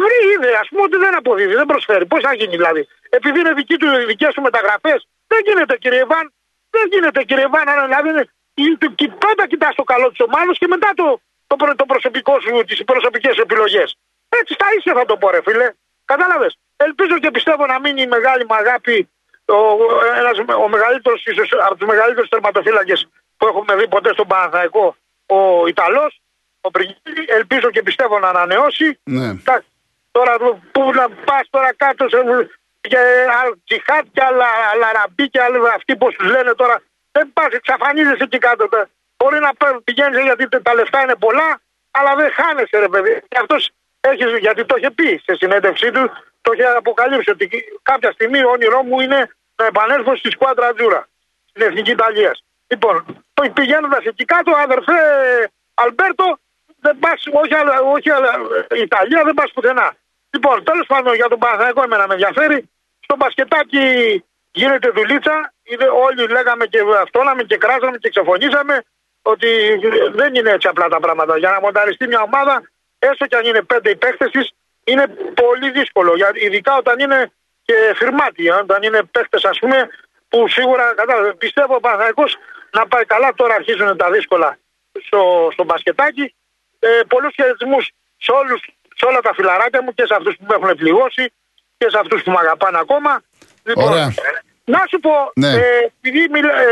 Βρει, 0.02 0.18
είδε, 0.34 0.52
ας 0.62 0.68
πούμε 0.70 0.82
ότι 0.82 0.98
δεν 0.98 1.14
αποδίδει, 1.20 1.54
δεν 1.62 1.66
προσφέρει. 1.72 2.06
Πώς 2.06 2.22
θα 2.24 2.34
γίνει 2.34 2.56
δηλαδή. 2.62 2.88
Επειδή 3.10 3.40
είναι 3.40 3.54
δική 3.54 3.76
του, 3.78 3.88
δικές 4.12 4.34
του 4.34 4.42
μεταγραφές, 4.42 5.00
δεν 5.28 5.40
γίνεται 5.46 5.76
κύριε 5.78 6.00
Ιβάν. 6.06 6.26
Δεν 6.70 6.84
γίνεται 6.92 7.24
κύριε 7.24 7.46
Ιβάν. 7.50 7.68
άρα, 7.70 7.84
Δηλαδή, 7.86 8.10
είναι- 8.10 8.28
είναι- 8.54 8.78
και 8.96 9.08
πρώτα 9.24 9.48
κοιτάς 9.48 9.76
το 9.76 9.84
καλό 9.84 10.08
της 10.10 10.20
ομάδας 10.28 10.58
και 10.58 10.68
μετά 10.68 10.90
το, 10.96 11.22
το, 11.48 11.56
προ- 11.56 11.76
το 11.76 11.86
προσωπικό 11.86 12.34
σου, 12.40 12.64
τις 12.70 12.84
προσωπικές 12.84 13.36
επιλογές. 13.38 13.96
Έτσι 14.40 14.54
στα 14.54 14.66
ίσια 14.78 14.94
θα 14.94 15.06
το 15.06 15.18
πω, 15.18 15.30
ρε 15.30 15.42
φίλε. 15.42 15.68
Κατάλαβες. 16.06 16.58
Ελπίζω 16.78 17.20
και 17.20 17.32
πιστεύω 17.32 17.66
να 17.66 17.80
μείνει 17.80 18.02
η 18.02 18.08
μεγάλη 18.08 18.46
μου 18.46 18.56
αγάπη 18.56 19.10
ο, 19.48 19.60
ένας, 20.20 20.38
ο 20.66 20.68
μεγαλύτερος, 20.68 21.26
ίσως, 21.26 21.50
από 21.52 21.76
τους 21.76 21.88
μεγαλύτερους 21.88 22.30
τερματοφύλακες 22.30 23.08
που 23.38 23.48
έχουμε 23.48 23.76
δει 23.76 23.88
ποτέ 23.88 24.14
στον 24.14 24.28
Παναθαϊκό, 24.28 24.96
ο 25.26 25.68
Ιταλός, 25.68 26.22
ο 26.62 26.72
Πριγκίλη. 26.72 27.24
Ελπίζω 27.28 27.70
και 27.70 27.82
πιστεύω 27.82 28.20
να 28.20 28.30
ανανεώσει. 28.30 29.00
Ναι. 29.04 29.28
Εντάξει, 29.28 29.68
Τώρα 30.12 30.34
που 30.72 30.92
να 30.94 31.10
πας 31.10 31.46
τώρα 31.50 31.74
κάτω 31.74 32.10
σε 32.10 32.18
και 32.82 33.00
Αλτζιχάτ 33.42 34.06
και 34.14 34.24
άλλα 34.24 34.48
Λαραμπή 34.82 35.30
και 35.30 35.42
άλλοι 35.42 35.58
αυτοί 35.76 35.96
που 35.96 36.08
του 36.12 36.26
λένε 36.26 36.54
τώρα. 36.54 36.82
Δεν 37.12 37.34
πας, 37.34 37.52
εξαφανίζεσαι 37.60 38.24
εκεί 38.24 38.38
κάτω. 38.38 38.68
τε. 38.70 38.82
Μπορεί 39.18 39.40
να 39.40 39.52
πηγαίνεις 39.84 40.20
γιατί 40.24 40.62
τα 40.62 40.74
λεφτά 40.74 41.02
είναι 41.02 41.16
πολλά, 41.16 41.62
αλλά 41.92 42.16
δεν 42.16 42.30
χάνεσαι, 42.32 42.80
ρε 42.80 42.88
παιδί. 42.88 43.16
Και 43.28 43.38
αυτό 43.42 43.56
έχει, 44.00 44.38
γιατί 44.40 44.66
το 44.66 44.76
είχε 44.78 44.92
πει 44.92 45.22
σε 45.26 45.36
συνέντευξή 45.36 45.92
του, 45.92 46.12
το 46.42 46.52
είχε 46.54 46.64
αποκαλύψει 46.64 47.30
ότι 47.30 47.50
κάποια 47.82 48.12
στιγμή 48.12 48.44
ο 48.44 48.50
όνειρό 48.50 48.84
μου 48.84 49.00
είναι 49.00 49.30
να 49.56 49.66
επανέλθω 49.66 50.16
στη 50.16 50.30
σκουάντρα 50.32 50.74
Τζούρα, 50.74 51.08
στην 51.50 51.62
εθνική 51.68 51.92
Ιταλίας. 51.92 52.44
Λοιπόν, 52.68 53.26
πηγαίνοντας 53.54 54.04
εκεί 54.06 54.26
κάτω, 54.26 54.52
αδερφέ 54.56 55.00
Αλμπέρτο, 55.74 56.38
δεν 56.80 57.00
πας, 57.00 57.24
όχι, 57.32 57.54
άλλα- 57.54 57.82
όχι 57.82 58.10
άλλα- 58.12 58.40
η 58.76 58.82
Ιταλία, 58.82 59.24
δεν 59.24 59.34
πας 59.34 59.52
πουθενά. 59.54 59.96
Λοιπόν, 60.30 60.64
τέλος 60.64 60.86
πάντων 60.88 61.14
για 61.16 61.28
τον 61.28 61.40
Παναθηναϊκό 61.40 61.84
εμένα 61.84 62.08
με 62.08 62.14
ενδιαφέρει. 62.14 62.70
Στο 63.00 63.16
μπασκετάκι 63.16 63.84
γίνεται 64.52 64.90
δουλίτσα. 64.90 65.54
Είδε, 65.64 65.86
όλοι 65.88 66.28
λέγαμε 66.28 66.66
και 66.66 66.80
αυτόναμε 67.02 67.44
και 67.44 67.58
κράζαμε 67.58 67.98
και 67.98 68.10
ξεφωνήσαμε 68.10 68.84
ότι 69.22 69.80
δεν 70.12 70.36
είναι 70.36 70.52
έτσι 70.52 70.68
απλά 70.68 70.88
τα 70.88 71.00
πράγματα. 71.00 71.38
Για 71.38 71.52
να 71.52 71.60
μονταριστεί 71.60 72.08
μια 72.08 72.22
ομάδα, 72.22 72.62
έστω 73.00 73.26
και 73.26 73.36
αν 73.36 73.46
είναι 73.46 73.62
πέντε 73.62 73.90
οι 73.90 73.96
παίχτες 73.96 74.32
της, 74.32 74.52
είναι 74.84 75.08
πολύ 75.34 75.72
δύσκολο. 75.72 76.16
Για, 76.16 76.32
ειδικά 76.34 76.78
όταν 76.78 77.00
είναι 77.00 77.32
και 77.64 77.74
φυρμάτοι, 77.96 78.50
όταν 78.50 78.84
είναι 78.84 79.04
παίχτες 79.12 79.44
ας 79.46 79.60
πούμε 79.60 79.90
που 80.30 80.48
σίγουρα 80.48 80.94
κατάλαβε. 80.96 81.34
Πιστεύω 81.34 81.76
ο 81.76 81.80
Παναθηναϊκός 81.80 82.38
να 82.72 82.88
πάει 82.88 83.06
καλά. 83.06 83.34
Τώρα 83.34 83.54
αρχίζουν 83.56 83.98
τα 83.98 84.12
δύσκολα 84.12 84.58
στο, 85.06 85.50
στο 85.52 85.64
μπασκετάκι. 85.64 86.36
Ε, 86.80 86.88
πολλούς 87.08 87.34
χαιρετισμούς 87.36 87.92
σε, 88.18 88.32
όλους, 88.32 88.62
σε 88.96 89.06
όλα 89.06 89.20
τα 89.20 89.34
φιλαράκια 89.34 89.82
μου 89.84 89.94
και 89.94 90.06
σε 90.06 90.14
αυτούς 90.16 90.36
που 90.36 90.46
με 90.48 90.56
έχουν 90.56 90.76
πληγώσει 90.76 91.34
και 91.78 91.90
σε 91.90 91.98
αυτούς 92.00 92.24
που 92.24 92.32
με 92.32 92.38
αγαπάνε 92.40 92.78
ακόμα. 92.80 93.22
Λοιπόν, 93.64 93.92
Ωραία. 93.92 94.14
να 94.64 94.84
σου 94.90 95.00
πω, 95.00 95.32
Ναι. 95.36 95.48
ε, 95.54 95.92
επειδή 96.02 96.30
μιλά, 96.30 96.62
ε, 96.62 96.66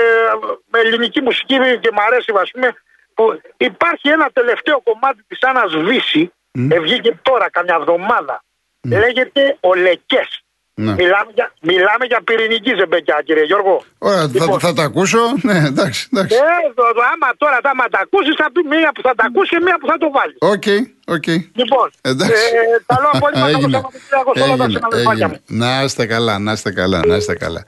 με 0.71 0.79
ελληνική 0.79 1.21
μουσική 1.21 1.55
και 1.55 1.89
μου 1.93 2.01
αρέσει, 2.07 2.31
ας 2.41 2.51
πούμε, 2.51 2.75
που 3.15 3.41
υπάρχει 3.57 4.07
ένα 4.09 4.27
τελευταίο 4.33 4.81
κομμάτι 4.87 5.21
της 5.27 5.39
Άννας 5.49 5.71
Βύση, 5.87 6.31
ε, 6.69 6.79
βγήκε 6.79 7.19
τώρα, 7.21 7.49
καμιά 7.49 7.77
εβδομάδα. 7.79 8.43
Λέγεται 8.81 9.57
«Ο 9.59 9.73
Λεκές». 9.75 10.29
Ναι. 10.77 10.93
Μιλάμε, 10.93 11.31
για, 11.33 11.53
μιλάμε 11.61 12.05
για 12.05 12.21
πυρηνική 12.23 12.71
ζεμπεκιά, 12.79 13.21
κύριε 13.25 13.43
Γιώργο. 13.43 13.83
Ωραία, 13.97 14.21
θα, 14.21 14.29
Λοιπόν. 14.33 14.59
θα 14.59 14.73
τα 14.73 14.83
ακούσω. 14.83 15.19
Ναι, 15.41 15.57
εντάξει, 15.71 16.07
εντάξει. 16.13 16.35
Ε, 16.35 16.73
το, 16.75 16.83
το, 16.95 17.01
άμα 17.13 17.29
τώρα 17.37 17.57
τα, 17.61 17.69
άμα 17.69 17.85
τα 17.93 17.99
ακούσεις, 18.05 18.35
θα 18.37 18.51
πει 18.53 18.61
μία 18.67 18.91
που 18.95 19.01
θα 19.01 19.13
τα 19.15 19.23
ακούσει 19.27 19.49
και 19.55 19.61
μία 19.61 19.77
που 19.79 19.87
θα 19.87 19.97
το 19.97 20.11
βάλεις. 20.15 20.37
ΟΚ, 20.39 20.67
ΟΚ. 21.15 21.27
Λοιπόν, 21.61 21.87
Εντάξει. 22.01 22.33
ε, 22.33 22.93
καλό 22.93 23.09
απόγευμα, 23.13 23.41
καλό 23.41 23.57
Έγινε. 23.57 23.71
Σαββατοκύριακο 23.71 24.31
σε 24.35 24.41
όλα 24.43 24.55
τα 24.55 24.63
Έγινε, 24.63 24.77
συναδελφάκια 24.79 25.25
έγινε. 25.25 25.41
μου. 25.47 25.57
Να 25.57 25.83
είστε 25.83 26.05
καλά, 26.05 26.39
να 26.39 26.51
είστε 26.51 26.71
καλά, 26.71 26.99
να 27.05 27.15
είστε 27.15 27.35
καλά. 27.35 27.65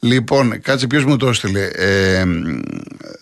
Λοιπόν, 0.00 0.60
κάτσε 0.60 0.86
ποιος 0.86 1.04
μου 1.04 1.16
το 1.16 1.28
έστειλε; 1.28 1.64
Ε, 1.72 2.24
μ, 2.24 2.58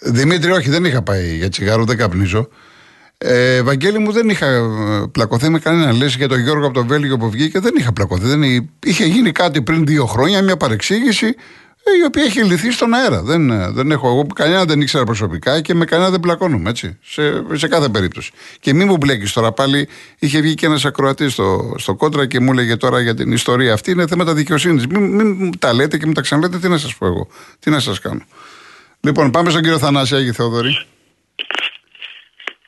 Δημήτρη, 0.01 0.51
όχι, 0.51 0.71
δεν 0.71 0.85
είχα 0.85 1.03
πάει 1.03 1.37
για 1.37 1.49
τσιγάρο, 1.49 1.85
δεν 1.85 1.97
καπνίζω. 1.97 2.49
Ε, 3.19 3.63
Βαγγέλη 3.63 3.99
μου 3.99 4.13
δεν 4.13 4.29
είχα 4.29 4.47
ε, 4.47 4.61
πλακωθεί 5.13 5.49
με 5.49 5.59
κανένα 5.59 5.93
λες 5.93 6.15
για 6.15 6.29
τον 6.29 6.41
Γιώργο 6.41 6.65
από 6.67 6.75
το 6.75 6.87
Βέλγιο 6.87 7.17
που 7.17 7.31
βγήκε 7.31 7.59
δεν 7.61 7.75
είχα 7.79 7.93
πλακωθεί 7.93 8.27
δεν, 8.27 8.43
εί- 8.43 8.69
είχε 8.87 9.05
γίνει 9.05 9.33
κάτι 9.33 9.63
πριν 9.63 9.87
δύο 9.87 10.07
χρόνια 10.07 10.43
μια 10.43 10.57
παρεξήγηση 10.57 11.27
ε, 11.27 11.33
η 12.01 12.05
οποία 12.07 12.23
έχει 12.23 12.45
λυθεί 12.45 12.71
στον 12.73 12.95
αέρα 12.95 13.23
δεν, 13.23 13.51
ε, 13.51 13.71
δεν 13.71 13.91
έχω 13.91 14.09
εγώ 14.09 14.27
κανένα 14.35 14.65
δεν 14.65 14.81
ήξερα 14.81 15.05
προσωπικά 15.05 15.61
και 15.61 15.75
με 15.75 15.85
κανένα 15.85 16.11
δεν 16.11 16.21
πλακώνουμε 16.21 16.71
έτσι 16.71 16.99
σε, 17.03 17.23
σε 17.53 17.69
κάθε 17.69 17.89
περίπτωση 17.89 18.31
και 18.61 18.75
μη 18.75 18.85
μου 18.85 18.97
μπλέκεις 18.97 19.33
τώρα 19.33 19.53
πάλι 19.53 19.89
είχε 20.19 20.41
βγει 20.41 20.55
και 20.55 20.67
ένας 20.67 20.85
ακροατής 20.85 21.33
στο, 21.33 21.75
στο 21.79 21.95
κόντρα 21.95 22.27
και 22.27 22.41
μου 22.41 22.53
έλεγε 22.53 22.77
τώρα 22.77 23.01
για 23.01 23.15
την 23.15 23.33
ιστορία 23.33 23.73
αυτή 23.73 23.91
είναι 23.91 24.07
θέματα 24.07 24.35
δικαιοσύνης 24.35 24.87
μην, 24.87 25.03
μην 25.03 25.37
μου 25.39 25.51
τα 25.59 25.73
λέτε 25.73 25.99
και 25.99 26.07
μου 26.07 26.13
τα 26.13 26.21
ξαναλέτε 26.21 26.59
τι 26.59 26.69
να 26.69 26.79
σας 26.79 26.97
πω 26.97 27.07
εγώ 27.07 27.29
τι 27.59 27.71
να 27.71 27.81
σας 27.81 28.01
κάνω 28.01 28.23
Λοιπόν, 29.01 29.31
πάμε 29.31 29.51
στον 29.51 29.63
κύριο 29.63 29.79
Θανάση, 29.79 30.15
Άγιο 30.15 30.33
Θεοδωρή. 30.33 30.79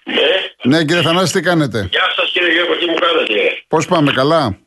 Ναι, 0.04 0.76
Ναι, 0.76 0.84
κύριε 0.84 1.02
Θανάση, 1.02 1.32
τι 1.32 1.40
κάνετε; 1.40 1.88
γεια 1.90 2.12
σας 2.16 2.30
κύριε 2.32 2.52
Γιώργο, 2.52 2.76
τι 2.76 2.86
μου 2.86 2.94
κάνετε; 2.94 3.62
Πώς 3.68 3.86
πάμε, 3.86 4.12
καλά; 4.12 4.58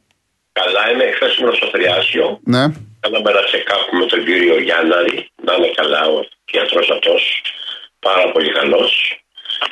Καλά, 0.52 0.92
είμαι 0.92 1.12
χθες 1.16 1.38
ήμουν 1.38 1.56
στο 1.56 1.68
Θριάσιο. 1.72 2.40
Ναι. 2.44 2.66
Κάναμε 3.04 3.30
ένα 3.34 3.44
check-up 3.52 3.84
με 4.00 4.06
τον 4.06 4.20
κύριο 4.26 4.56
Γιάνναρη. 4.68 5.16
Να 5.46 5.54
είναι 5.56 5.72
καλά 5.80 6.02
ο 6.16 6.20
γιατρός 6.52 6.88
αυτός. 6.96 7.22
Πάρα 8.00 8.32
πολύ 8.32 8.52
καλός. 8.60 8.92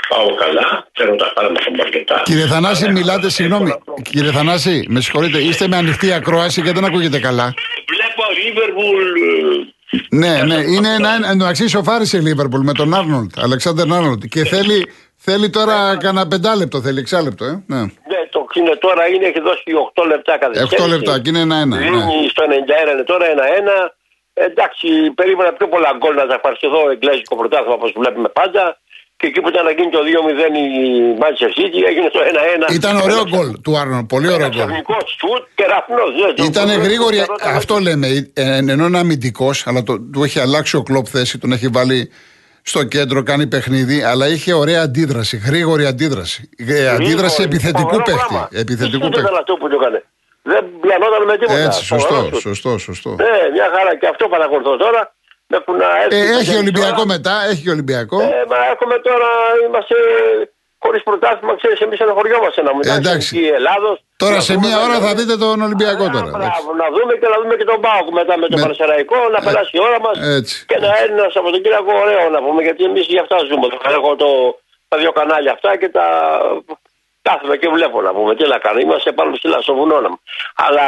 Πάω 0.10 0.36
καλά. 0.36 0.88
Θέλω 0.98 1.16
τα 1.16 1.32
πάρα 1.36 1.50
μου 1.50 1.82
αρκετά. 1.82 2.22
Κύριε 2.26 2.46
Θανάση, 2.46 2.84
Αλλά- 2.84 2.94
μιλάτε, 2.94 3.30
συγγνώμη. 3.30 3.72
Κύριε 4.10 4.32
Θανάση, 4.32 4.86
με 4.90 5.02
συγχωρείτε, 5.02 5.38
είστε 5.38 5.68
με 5.68 5.76
ανοιχτή 5.78 6.14
ακρόαση 6.14 6.62
και 6.62 6.72
δεν 6.72 6.86
ακούγεται 6.86 7.20
καλά. 7.20 7.54
Βλέπω 7.94 8.24
Λίβερπουλ. 8.44 9.08
Ναι, 10.10 10.44
ναι, 10.44 10.56
είναι 10.56 10.94
ένα. 10.94 11.30
Εντάξει, 11.32 11.68
σοφάρισε 11.68 12.18
η 12.18 12.22
Λίβερπουλ 12.22 12.62
με 12.64 12.74
τον 12.74 12.94
Άρνολτ, 12.94 13.32
Αλεξάνδρ 13.40 13.94
Άρνολτ. 13.94 14.24
Και 14.26 14.46
θέλει, 14.46 14.88
θέλει 15.18 15.50
τώρα 15.50 15.98
κανένα 15.98 16.28
πεντάλεπτο, 16.28 16.82
θέλει 16.82 17.00
εξάλεπτο, 17.00 17.46
ε. 17.46 17.64
Ναι. 17.68 17.82
Ναι, 18.60 18.64
το 18.66 18.70
είναι 18.70 18.76
τώρα 18.86 19.04
είναι, 19.14 19.26
έχει 19.32 19.42
δώσει 19.50 19.64
8 19.96 20.04
λεπτά 20.14 20.34
καθυστέρηση. 20.42 20.76
8 20.86 20.94
λεπτά 20.96 21.14
και 21.22 21.30
είναι 21.32 21.44
ένα-ένα. 21.48 21.76
Ναι. 21.78 21.82
Δίνει 21.86 22.18
στο 22.34 22.42
91 22.88 22.92
είναι 22.94 23.04
τώρα 23.12 23.26
1-1. 23.36 23.94
Εντάξει, 24.34 24.88
περίμενα 25.20 25.52
πιο 25.58 25.68
πολλά 25.74 25.92
γκολ 25.98 26.14
να 26.22 26.26
ζαχαρθεί 26.32 26.66
εδώ 26.72 26.82
εγγλέζικο 26.94 27.36
πρωτάθλημα 27.40 27.74
όπως 27.80 27.92
βλέπουμε 28.00 28.30
πάντα. 28.40 28.64
Και 29.18 29.28
εκεί 29.28 29.40
που 29.42 29.50
ήταν 29.54 29.64
να 29.66 29.72
γίνει 29.78 29.90
το 29.98 30.00
2-0 30.08 30.56
η 30.64 30.70
Manchester 31.22 31.52
City 31.58 31.80
έγινε 31.90 32.10
το 32.16 32.20
1-1. 32.70 32.74
Ήταν 32.74 32.96
ωραίο 33.08 33.24
γκολ 33.32 33.48
του 33.64 33.78
Άρνολτ, 33.78 34.08
πολύ 34.08 34.28
ωραίο 34.34 34.50
γκολ. 34.50 34.58
Ξαφνικό 34.66 34.98
σουτ 35.18 35.44
και 35.56 35.66
ραφνός, 35.66 36.10
ναι, 36.22 36.34
το- 36.34 36.44
Ήταν 36.44 36.68
το- 36.68 36.80
γρήγορη, 36.86 37.18
το- 37.18 37.26
το- 37.26 37.36
αυτό 37.60 37.78
λέμε. 37.80 38.08
ε, 38.34 38.58
Ενώ 38.58 38.86
είναι 38.86 39.00
αμυντικός, 39.00 39.68
αλλά 39.68 39.84
το, 39.84 39.94
του 40.14 40.24
έχει 40.24 40.40
αλλάξει 40.40 40.76
ο 40.76 40.84
κλοπ 40.84 41.06
θέση, 41.10 41.38
τον 41.38 41.52
έχει 41.52 41.68
βάλει 41.68 42.12
στο 42.64 42.84
κέντρο, 42.84 43.24
κάνει 43.24 43.48
παιχνίδι, 43.48 44.04
αλλά 44.04 44.28
είχε 44.28 44.54
ωραία 44.54 44.82
αντίδραση, 44.82 45.38
γρήγορη 45.38 45.86
αντίδραση. 45.86 46.50
Ε, 46.58 46.88
αντίδραση 46.90 47.06
Γρήγορη, 47.06 47.44
επιθετικού 47.44 47.82
φοβερό 47.90 48.04
παίχτη. 48.04 48.26
πράγμα. 48.30 48.50
Επιθετικού 48.52 48.98
Τι 48.98 49.04
σουτ 49.04 49.14
παίχτη. 49.14 49.28
ήταν 49.30 49.36
αυτό 49.40 49.54
που 49.54 49.70
το 49.70 49.76
έκανε. 49.82 50.04
Δεν 50.44 50.64
πιανόταν 50.82 51.24
με 51.26 51.38
τίποτα. 51.38 51.60
Έτσι, 51.60 51.86
Φοβερό 51.86 52.10
σωστό, 52.10 52.30
σουτ. 52.32 52.42
σωστό, 52.42 52.78
σωστό. 52.78 53.10
Ναι, 53.10 53.38
μια 53.56 53.68
χαρά 53.76 53.94
και 54.00 54.08
αυτό 54.08 54.28
παρακολουθώ 54.28 54.78
τώρα. 54.78 55.02
Έχουν 55.58 55.76
έρθει 56.04 56.18
Ε, 56.18 56.38
έχει 56.38 56.52
και 56.52 56.58
Ολυμπιακό 56.58 57.02
τώρα. 57.04 57.06
μετά, 57.14 57.34
έχει 57.50 57.62
και 57.64 57.70
Ολυμπιακό. 57.78 58.18
Ε, 58.22 58.44
μα 58.52 58.58
έχουμε 58.74 58.96
τώρα, 59.08 59.30
είμαστε 59.68 59.96
χωρίς 60.84 61.02
πρωτάθλημα, 61.04 61.54
ξέρεις, 61.62 61.80
εμείς 61.86 61.98
στενοχωριόμαστε 62.00 62.62
να 62.68 62.72
μου 62.74 62.80
Ε, 62.84 62.92
εντάξει. 63.00 63.30
η 63.44 63.48
Ελλάδος. 63.60 63.96
Τώρα 64.24 64.40
σε 64.50 64.54
μία 64.64 64.78
ώρα 64.86 64.98
θα 65.06 65.12
δείτε 65.18 65.36
τον 65.46 65.62
Ολυμπιακό 65.68 66.06
τώρα. 66.16 66.28
εντάξει. 66.32 66.50
Μπράβο, 66.52 66.68
να 66.82 66.88
δούμε 66.96 67.14
και 67.22 67.28
να 67.34 67.38
δούμε 67.42 67.56
και 67.60 67.68
τον 67.72 67.80
Πάοκ 67.86 68.08
μετά 68.20 68.34
με 68.42 68.48
τον 68.48 68.58
Με- 68.60 68.64
Πανεσαιραϊκό, 68.66 69.18
να 69.36 69.40
περάσει 69.46 69.72
η 69.78 69.82
ώρα 69.88 70.00
μας 70.06 70.16
έτσι. 70.38 70.56
και 70.70 70.78
να 70.84 70.88
είναι 70.88 71.22
ένα 71.22 71.30
Σαββατοκύριακο 71.36 71.92
ωραίο 72.04 72.30
να 72.36 72.40
πούμε, 72.46 72.60
γιατί 72.68 72.82
εμείς 72.90 73.06
για 73.14 73.22
αυτά 73.26 73.38
ζούμε. 73.50 73.66
Θα 73.84 73.90
έχω 73.98 74.10
το, 74.16 74.30
τα 74.90 74.96
δύο 75.02 75.12
κανάλια 75.12 75.52
αυτά 75.58 75.72
και 75.82 75.90
τα 75.98 76.06
κάθομαι 77.22 77.56
και 77.62 77.70
βλέπω 77.76 78.02
να 78.02 78.12
πούμε. 78.16 78.36
Τι 78.36 78.48
να 78.48 78.58
κάνω, 78.58 78.80
είμαστε 78.80 79.12
πάνω 79.12 79.32
ψηλά 79.32 79.62
στο 79.62 79.74
βουνό 79.74 79.98
να 80.02 80.10
Αλλά 80.66 80.88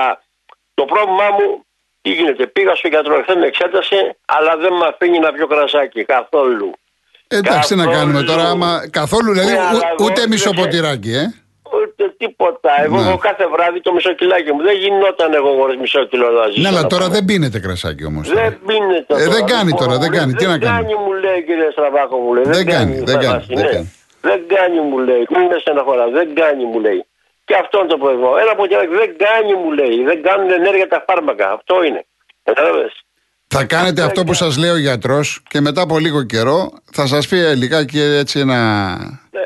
το 0.74 0.84
πρόβλημά 0.86 1.28
μου 1.38 1.66
τι 2.02 2.10
γίνεται, 2.18 2.48
πήγα 2.48 2.76
στο 2.76 2.88
γιατρό, 2.88 3.14
εχθέ 3.20 3.36
με 3.36 3.46
εξέτασε, 3.46 4.00
αλλά 4.26 4.58
δεν 4.58 4.74
με 4.74 4.86
αφήνει 4.92 5.20
να 5.20 5.32
πιω 5.32 5.48
κρασάκι 5.48 6.04
καθόλου. 6.06 6.72
Εντάξει, 7.42 7.68
τι 7.70 7.76
να 7.76 7.84
Καθόλου. 7.86 8.00
κάνουμε 8.00 8.22
τώρα, 8.32 8.44
άμα 8.50 8.70
καθόλου, 9.00 9.30
δηλαδή 9.34 9.52
Ναι, 9.52 9.58
ου- 9.58 9.68
αλλά 9.70 9.80
εγώ 9.98 10.06
ούτε 10.06 10.20
δεν 10.22 10.30
μισό 10.30 10.50
σε- 10.54 10.60
ποτηράκι, 10.62 11.12
ε. 11.22 11.26
Ούτε 11.82 12.04
τίποτα. 12.18 12.72
Εγώ, 12.86 12.98
Ναι. 13.00 13.08
εγώ 13.08 13.18
κάθε 13.28 13.46
βράδυ 13.54 13.80
το 13.82 13.92
μισό 13.94 14.12
κιλάκι 14.20 14.52
μου. 14.54 14.62
Δεν 14.70 14.76
γινόταν 14.84 15.30
εγώ 15.40 15.50
χωρίς 15.60 15.78
μισό 15.84 16.02
κιλό 16.12 16.28
να 16.40 16.46
ζήσω. 16.48 16.62
Ναι, 16.62 16.68
αλλά 16.72 16.82
να 16.82 16.88
τώρα 16.94 17.06
πούμε. 17.06 17.16
δεν 17.16 17.24
πίνετε 17.30 17.58
κρασάκι 17.66 18.04
όμως. 18.12 18.26
Δεν 18.40 18.52
πίνεται. 18.68 19.14
Ε, 19.24 19.28
δεν 19.36 19.44
κάνει 19.54 19.70
Λοιπόν, 19.72 19.80
τώρα, 19.82 19.96
δεν 20.02 20.10
μου 20.10 20.16
λέει, 20.16 20.20
κάνει. 20.20 20.34
Τι 20.40 20.46
να 20.54 20.58
κάνει. 20.58 20.64
Δεν 20.64 20.72
κάνει, 20.76 20.94
μου 21.04 21.12
λέει 21.24 21.40
κύριε 21.48 21.70
Στραβάκο, 21.76 22.16
μου 22.24 22.32
λέει. 22.36 22.46
Δεν 22.58 22.66
κάνει, 22.74 22.94
δεν 23.10 23.18
κάνει, 23.24 23.26
Θανάση, 23.26 23.54
δεν 23.60 23.66
ναι. 23.66 23.72
κάνει. 23.74 23.88
Δεν 24.30 24.40
κάνει, 24.54 24.78
μου 24.90 24.98
λέει. 25.08 25.24
Μην 25.36 25.46
με 25.52 25.58
στεναχωράς. 25.64 26.10
Δεν 26.20 26.28
κάνει, 26.42 26.64
μου 26.72 26.80
λέει. 26.86 27.02
Και 27.48 27.56
αυτό 27.64 27.76
είναι 27.80 27.92
το 27.96 28.00
πρόβλημα. 28.04 28.28
Ένα 28.44 28.52
από 28.56 28.64
την 28.68 28.76
άλλη, 28.80 28.92
δεν 29.02 29.12
κάνει, 29.26 29.52
μου 29.62 29.70
λέει. 29.80 29.96
Δεν 30.10 30.18
κάνουν 30.28 30.48
ενέργεια 30.60 30.88
τα 30.94 31.00
φάρμακα. 31.08 31.46
Αυτό 31.58 31.76
είναι. 31.88 32.02
Κατάλαβες; 32.48 32.94
Θα 33.58 33.64
κάνετε 33.64 34.02
αυτό 34.02 34.24
που 34.24 34.34
σας 34.34 34.58
λέει 34.58 34.70
ο 34.70 34.78
γιατρός 34.78 35.28
και 35.50 35.62
μετά 35.62 35.82
από 35.82 36.00
λίγο 36.00 36.24
καιρό 36.24 36.72
θα 36.92 37.08
σας 37.08 37.28
πει 37.28 37.38
ε, 37.40 37.54
λιγάκι 37.56 38.00
έτσι 38.00 38.40
ένα. 38.40 38.60
Ναι. 39.32 39.42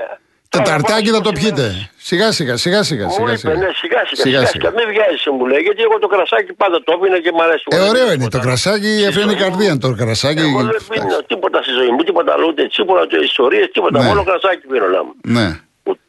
Τεταρτάκι 0.50 1.10
θα 1.10 1.22
το 1.22 1.32
Τώρα, 1.32 1.40
πιείτε. 1.40 1.90
Σιγά 2.10 2.28
σιγά, 2.38 2.56
σιγά 2.64 2.82
σιγά. 2.90 3.06
Μου 3.06 3.12
σιγά, 3.12 3.28
είπε, 3.28 3.38
σιγά. 3.38 3.54
ναι, 3.54 3.70
σιγά 3.82 4.02
σιγά. 4.10 4.22
Σιγά, 4.24 4.24
σιγά, 4.24 4.46
σιγά. 4.46 4.46
σιγά. 4.54 4.70
Μην 4.78 4.86
βιάζεσαι, 4.94 5.30
μου 5.38 5.46
λέει. 5.52 5.62
Γιατί 5.68 5.82
εγώ 5.88 5.96
το 6.04 6.08
κρασάκι 6.14 6.52
πάντα 6.62 6.78
το 6.88 6.92
πίνα 7.02 7.20
και 7.26 7.32
μ' 7.38 7.42
αρέσει. 7.46 7.64
Ε, 7.68 7.76
πολύ. 7.76 7.90
ωραίο 7.92 8.08
είναι. 8.14 8.24
Το 8.28 8.30
Τίποτα. 8.34 8.46
κρασάκι 8.46 8.92
Στη 8.98 9.06
αφήνει 9.12 9.32
ζωή 9.32 9.36
μου, 9.36 9.44
καρδία. 9.44 9.72
Το 9.86 9.90
κρασάκι. 10.02 10.44
Εγώ 10.50 10.62
δεν 10.70 10.82
πίνω 10.92 11.06
εντάξει. 11.08 11.28
τίποτα 11.32 11.58
στη 11.66 11.72
ζωή 11.80 11.92
μου, 11.96 12.02
τίποτα 12.08 12.30
άλλο, 12.36 12.46
ούτε 12.52 12.62
τίποτα, 12.78 13.02
ούτε 13.06 13.18
ιστορίες, 13.32 13.66
τίποτα. 13.76 13.98
Ναι. 14.00 14.08
Μόνο 14.10 14.22
κρασάκι 14.30 14.64
πίνω 14.72 14.88
να 14.96 15.02
μου. 15.06 15.14
Ναι. 15.38 15.48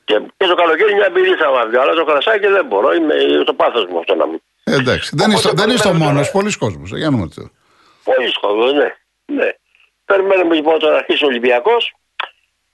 Και, 0.09 0.17
και 0.39 0.47
το 0.53 0.57
καλοκαίρι 0.63 0.93
μια 1.01 1.09
μπυρί 1.13 1.35
θα 1.43 1.49
βάλω, 1.55 1.77
αλλά 1.83 1.93
το 2.01 2.05
κρασάκι 2.11 2.47
δεν 2.57 2.65
μπορώ, 2.69 2.89
είναι 2.99 3.15
το 3.51 3.55
πάθος 3.61 3.85
μου 3.91 3.99
αυτό 4.03 4.13
να 4.21 4.27
μου. 4.31 4.37
Ε, 4.71 4.75
εντάξει. 4.81 5.09
Δεν 5.21 5.29
Οπότε 5.31 5.49
είστε, 5.49 5.51
δεν 5.61 5.69
είστε 5.75 5.89
ο 5.89 5.91
περιμένουμε 5.91 6.13
μόνος. 6.13 6.27
τώρα. 6.31 6.37
Πολλοί 6.39 6.51
κόσμοι. 6.63 6.85
Για 7.03 7.09
να 7.11 7.15
δούμε 7.17 7.27
τι. 7.35 7.43
Πολύ 8.15 8.29
σχόλιο, 8.31 8.73
ναι. 8.73 8.95
ναι. 9.27 9.49
Περιμένουμε 10.05 10.55
λοιπόν 10.55 10.79
τώρα 10.79 10.93
να 10.93 10.99
αρχίσει 10.99 11.25
ο 11.25 11.27
Ολυμπιακός. 11.27 11.93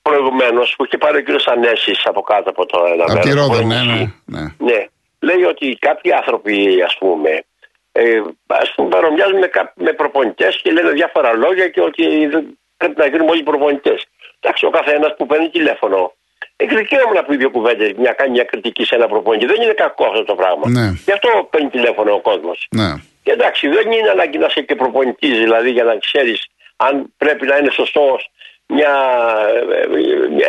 Προηγουμένως 0.02 0.74
που 0.76 0.84
είχε 0.84 0.98
πάρει 0.98 1.18
ο 1.18 1.22
κ. 1.22 1.48
Ανέσης 1.48 2.06
από 2.06 2.20
κάτω 2.22 2.50
από 2.50 2.66
το 2.66 2.84
ένα 2.92 3.04
Από 3.08 3.18
τη 3.20 3.28
μέρος, 3.28 3.46
Ρόδο, 3.46 3.58
από 3.58 3.66
ναι, 3.66 3.74
το 3.78 3.84
ναι. 3.84 3.92
νησί. 3.92 4.22
ναι. 4.24 4.40
Ναι. 4.58 4.86
Λέει 5.20 5.42
ότι 5.44 5.76
κάποιοι 5.80 6.12
άνθρωποι, 6.12 6.82
ας 6.82 6.96
πούμε, 6.98 7.44
ε, 7.92 8.20
ας 8.46 8.72
πούμε 8.74 8.88
παρομοιάζουν 8.88 9.38
με, 9.38 9.46
κά- 9.46 9.72
με 9.76 9.92
προπονητές 9.92 10.60
και 10.62 10.72
λένε 10.72 10.90
διάφορα 10.90 11.32
λόγια 11.32 11.68
και 11.68 11.80
ότι 11.80 12.26
δεν 12.26 12.58
πρέπει 12.76 12.98
να 12.98 13.06
γίνουμε 13.06 13.30
όλοι 13.30 13.42
προπονητές. 13.42 14.04
Εντάξει, 14.40 14.66
ο 14.66 14.70
καθένας 14.70 15.14
που 15.16 15.26
παίρνει 15.26 15.48
τηλέφωνο. 15.50 16.12
Έχει 16.56 16.74
δικαίωμα 16.76 17.12
να 17.12 17.24
πει 17.24 17.36
δύο 17.36 17.50
κουβέντες, 17.50 17.92
μια 17.92 18.12
κάνει 18.12 18.30
μια 18.30 18.44
κριτική 18.44 18.84
σε 18.84 18.94
ένα 18.94 19.08
προπονητή. 19.08 19.46
Δεν 19.46 19.62
είναι 19.62 19.72
κακό 19.72 20.04
αυτό 20.04 20.24
το 20.24 20.34
πράγμα. 20.34 20.68
Ναι. 20.68 20.92
Γι' 21.04 21.12
αυτό 21.12 21.48
παίρνει 21.50 21.68
τηλέφωνο 21.70 22.14
ο 22.14 22.20
κόσμος. 22.20 22.66
ναι. 22.70 22.92
Και 23.24 23.32
εντάξει, 23.32 23.68
δεν 23.68 23.86
είναι 23.92 24.10
ανάγκη 24.10 24.38
να 24.38 24.46
είσαι 24.46 24.60
και 24.68 24.74
προπονητής, 24.74 25.36
δηλαδή 25.38 25.70
για 25.70 25.84
να 25.84 25.94
ξέρεις 25.98 26.38
αν 26.76 26.92
πρέπει 27.16 27.46
να 27.46 27.56
είναι 27.56 27.70
σωστός 27.70 28.30
μια, 28.66 28.92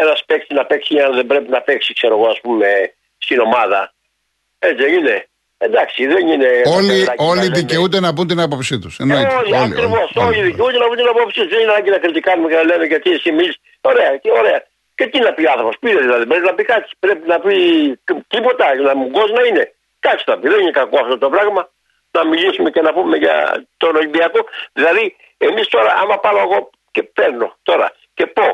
ένας 0.02 0.24
παίκτης 0.26 0.56
να 0.58 0.66
παίξει 0.66 0.96
ή 0.96 1.02
αν 1.02 1.16
δεν 1.16 1.26
πρέπει 1.26 1.50
να 1.50 1.62
παίξει, 1.62 1.94
ξέρω 1.94 2.14
εγώ, 2.18 2.28
ας 2.28 2.40
πούμε, 2.42 2.68
στην 3.18 3.40
ομάδα. 3.40 3.94
Έτσι 4.60 4.84
δεν 4.84 4.94
είναι. 4.94 5.28
Εντάξει, 5.58 6.06
δεν 6.06 6.28
είναι. 6.28 6.50
Όλοι, 6.78 6.92
ανάγκη 6.92 7.04
να 7.06 7.26
όλοι 7.32 7.40
λέμε- 7.40 7.56
δικαιούνται 7.56 8.00
να 8.00 8.14
πούν 8.14 8.28
την 8.28 8.40
άποψή 8.40 8.80
τους. 8.80 9.00
Εννοείται. 9.00 9.34
Όλοι, 9.42 9.56
ακριβώς. 9.58 10.12
Όλοι 10.16 10.42
δικαιούνται 10.42 10.78
να 10.78 10.86
βγουν 10.86 10.98
την 10.98 11.08
απόψη 11.08 11.40
τους. 11.40 11.50
Δεν 11.50 11.60
είναι 11.62 11.72
ανάγκη 11.72 11.90
να 11.90 11.98
κριτικάνουμε 11.98 12.48
και 12.50 12.56
να 12.56 12.64
λέμε 12.64 12.86
γιατί 12.86 13.10
εσύ 13.12 13.32
μιλήσει. 13.32 13.60
Ωραία, 13.82 14.18
και 14.18 14.32
ωραία. 14.32 14.60
Και 14.96 15.06
τι 15.08 15.20
να 15.20 15.34
πει 15.34 15.48
άνθρωπος, 15.48 15.76
πήρε 15.80 16.00
δηλαδή. 16.00 16.26
Πρέπει 16.26 16.46
να 16.46 16.54
πει 16.54 16.64
κάτι. 16.64 16.90
Πρέπει 17.00 17.28
να 17.28 17.40
πει 17.40 17.56
τίποτα. 18.28 18.66
Να 18.76 18.96
μου 18.96 19.12
να 19.38 19.44
είναι. 19.50 19.74
Κάτι 20.00 20.24
θα 20.26 20.38
πει. 20.40 20.50
Δεν 20.50 20.60
είναι 20.60 20.72
κακό 20.72 20.98
αυτό 21.00 21.18
το 21.18 21.30
πράγμα. 21.30 21.70
Να 22.16 22.26
μιλήσουμε 22.26 22.70
και 22.70 22.82
να 22.82 22.92
πούμε 22.94 23.16
για 23.18 23.36
τον 23.78 23.96
Ολυμπιακό. 23.96 24.40
Δηλαδή, 24.74 25.16
εμείς 25.38 25.68
τώρα, 25.68 25.92
άμα 26.02 26.16
πάω 26.24 26.38
εγώ 26.46 26.70
και 26.92 27.04
παίρνω 27.04 27.48
τώρα 27.64 27.88
και 28.14 28.26
πω 28.26 28.48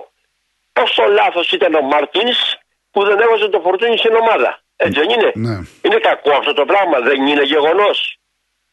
πόσο 0.73 1.03
λάθος 1.19 1.51
ήταν 1.51 1.73
ο 1.75 1.81
Μαρτίν 1.81 2.29
που 2.91 3.03
δεν 3.03 3.19
έβαζε 3.19 3.47
το 3.47 3.59
φορτούνι 3.65 3.97
στην 3.97 4.15
ομάδα. 4.15 4.59
Έτσι 4.75 4.99
δεν 4.99 5.09
είναι; 5.09 5.31
Ναι. 5.35 5.55
Είναι 5.81 5.99
κακό 6.07 6.31
αυτό 6.31 6.53
το 6.53 6.65
πράγμα; 6.65 6.99
Δεν 6.99 7.27
είναι 7.27 7.43
γεγονός; 7.43 7.97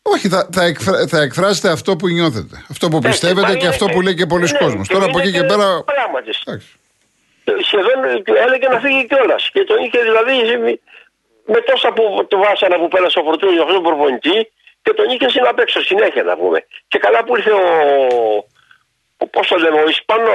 Όχι, 0.03 0.29
θα, 0.29 0.48
θα, 0.53 0.62
εκφρα, 0.64 1.07
θα 1.07 1.20
εκφράσετε 1.20 1.68
αυτό 1.70 1.96
που 1.96 2.09
νιώθετε. 2.09 2.64
Αυτό 2.70 2.88
που 2.88 2.96
Έτσι, 2.96 3.09
πιστεύετε 3.09 3.40
μα 3.40 3.53
και 3.53 3.64
είναι 3.64 3.68
αυτό 3.68 3.87
που 3.87 4.01
λέει 4.01 4.14
και 4.14 4.27
πολλοί 4.27 4.48
ναι, 4.53 4.59
κόσμος. 4.59 4.87
και 4.88 4.94
Τώρα 4.94 5.05
από 5.05 5.18
είναι 5.18 5.29
εκεί 5.29 5.38
και 5.38 5.44
πέρα. 5.44 5.66
Πράγμα 5.85 6.22
της. 6.22 6.40
Εντάξει. 6.46 6.68
Σχεδόν 7.68 8.05
ε, 8.05 8.42
έλεγε 8.44 8.68
να 8.68 8.79
φύγει 8.85 9.07
κιόλας. 9.07 9.51
Και 9.53 9.64
τον 9.64 9.79
είχε 9.85 9.98
δηλαδή 10.09 10.35
με 11.53 11.61
τόσα 11.61 11.92
που 11.92 12.27
το 12.29 12.38
βάσανα 12.38 12.77
που 12.79 12.88
πέρασε 12.88 13.18
ο 13.18 13.22
Φορτούνης 13.22 13.61
αυτόν 13.61 13.74
τον 13.74 13.83
προπονητή 13.83 14.53
και 14.88 14.94
τον 14.94 15.09
είχε 15.12 15.29
στην 15.29 15.46
απ' 15.53 15.59
έξω 15.64 15.81
συνέχεια 15.90 16.22
να 16.22 16.35
πούμε. 16.40 16.59
Και 16.90 16.98
καλά 16.98 17.24
που 17.24 17.37
ήρθε 17.37 17.51
ο. 17.51 17.66
ο 19.22 19.27
Πώς 19.35 19.46
το 19.51 19.57
λέμε, 19.64 19.79
ο 19.87 19.88
Ισπανό, 19.96 20.35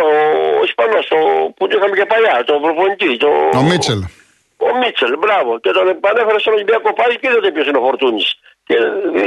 ο 0.59 0.63
Ισπανός, 0.69 1.05
ο, 1.17 1.19
που 1.55 1.67
το 1.67 1.77
είχαμε 1.77 1.95
και 1.99 2.05
παλιά, 2.13 2.43
τον 2.49 2.61
προπονητή. 2.61 3.17
Το, 3.17 3.29
Ο 3.59 3.61
Μίτσελ. 3.69 3.99
ο 4.67 4.69
Μίτσελ, 4.79 5.13
μπράβο. 5.23 5.51
Και 5.63 5.71
τον 5.77 5.87
επανέφερε 5.87 6.39
στον 6.39 6.53
Ολυμπιακό 6.53 6.93
πάλι 6.99 7.13
και 7.19 7.27
είδατε 7.29 7.51
ποιος 7.51 7.67
είναι 7.67 7.77
ο 7.81 7.83
Φορτούνης. 7.87 8.27
Και 8.67 8.75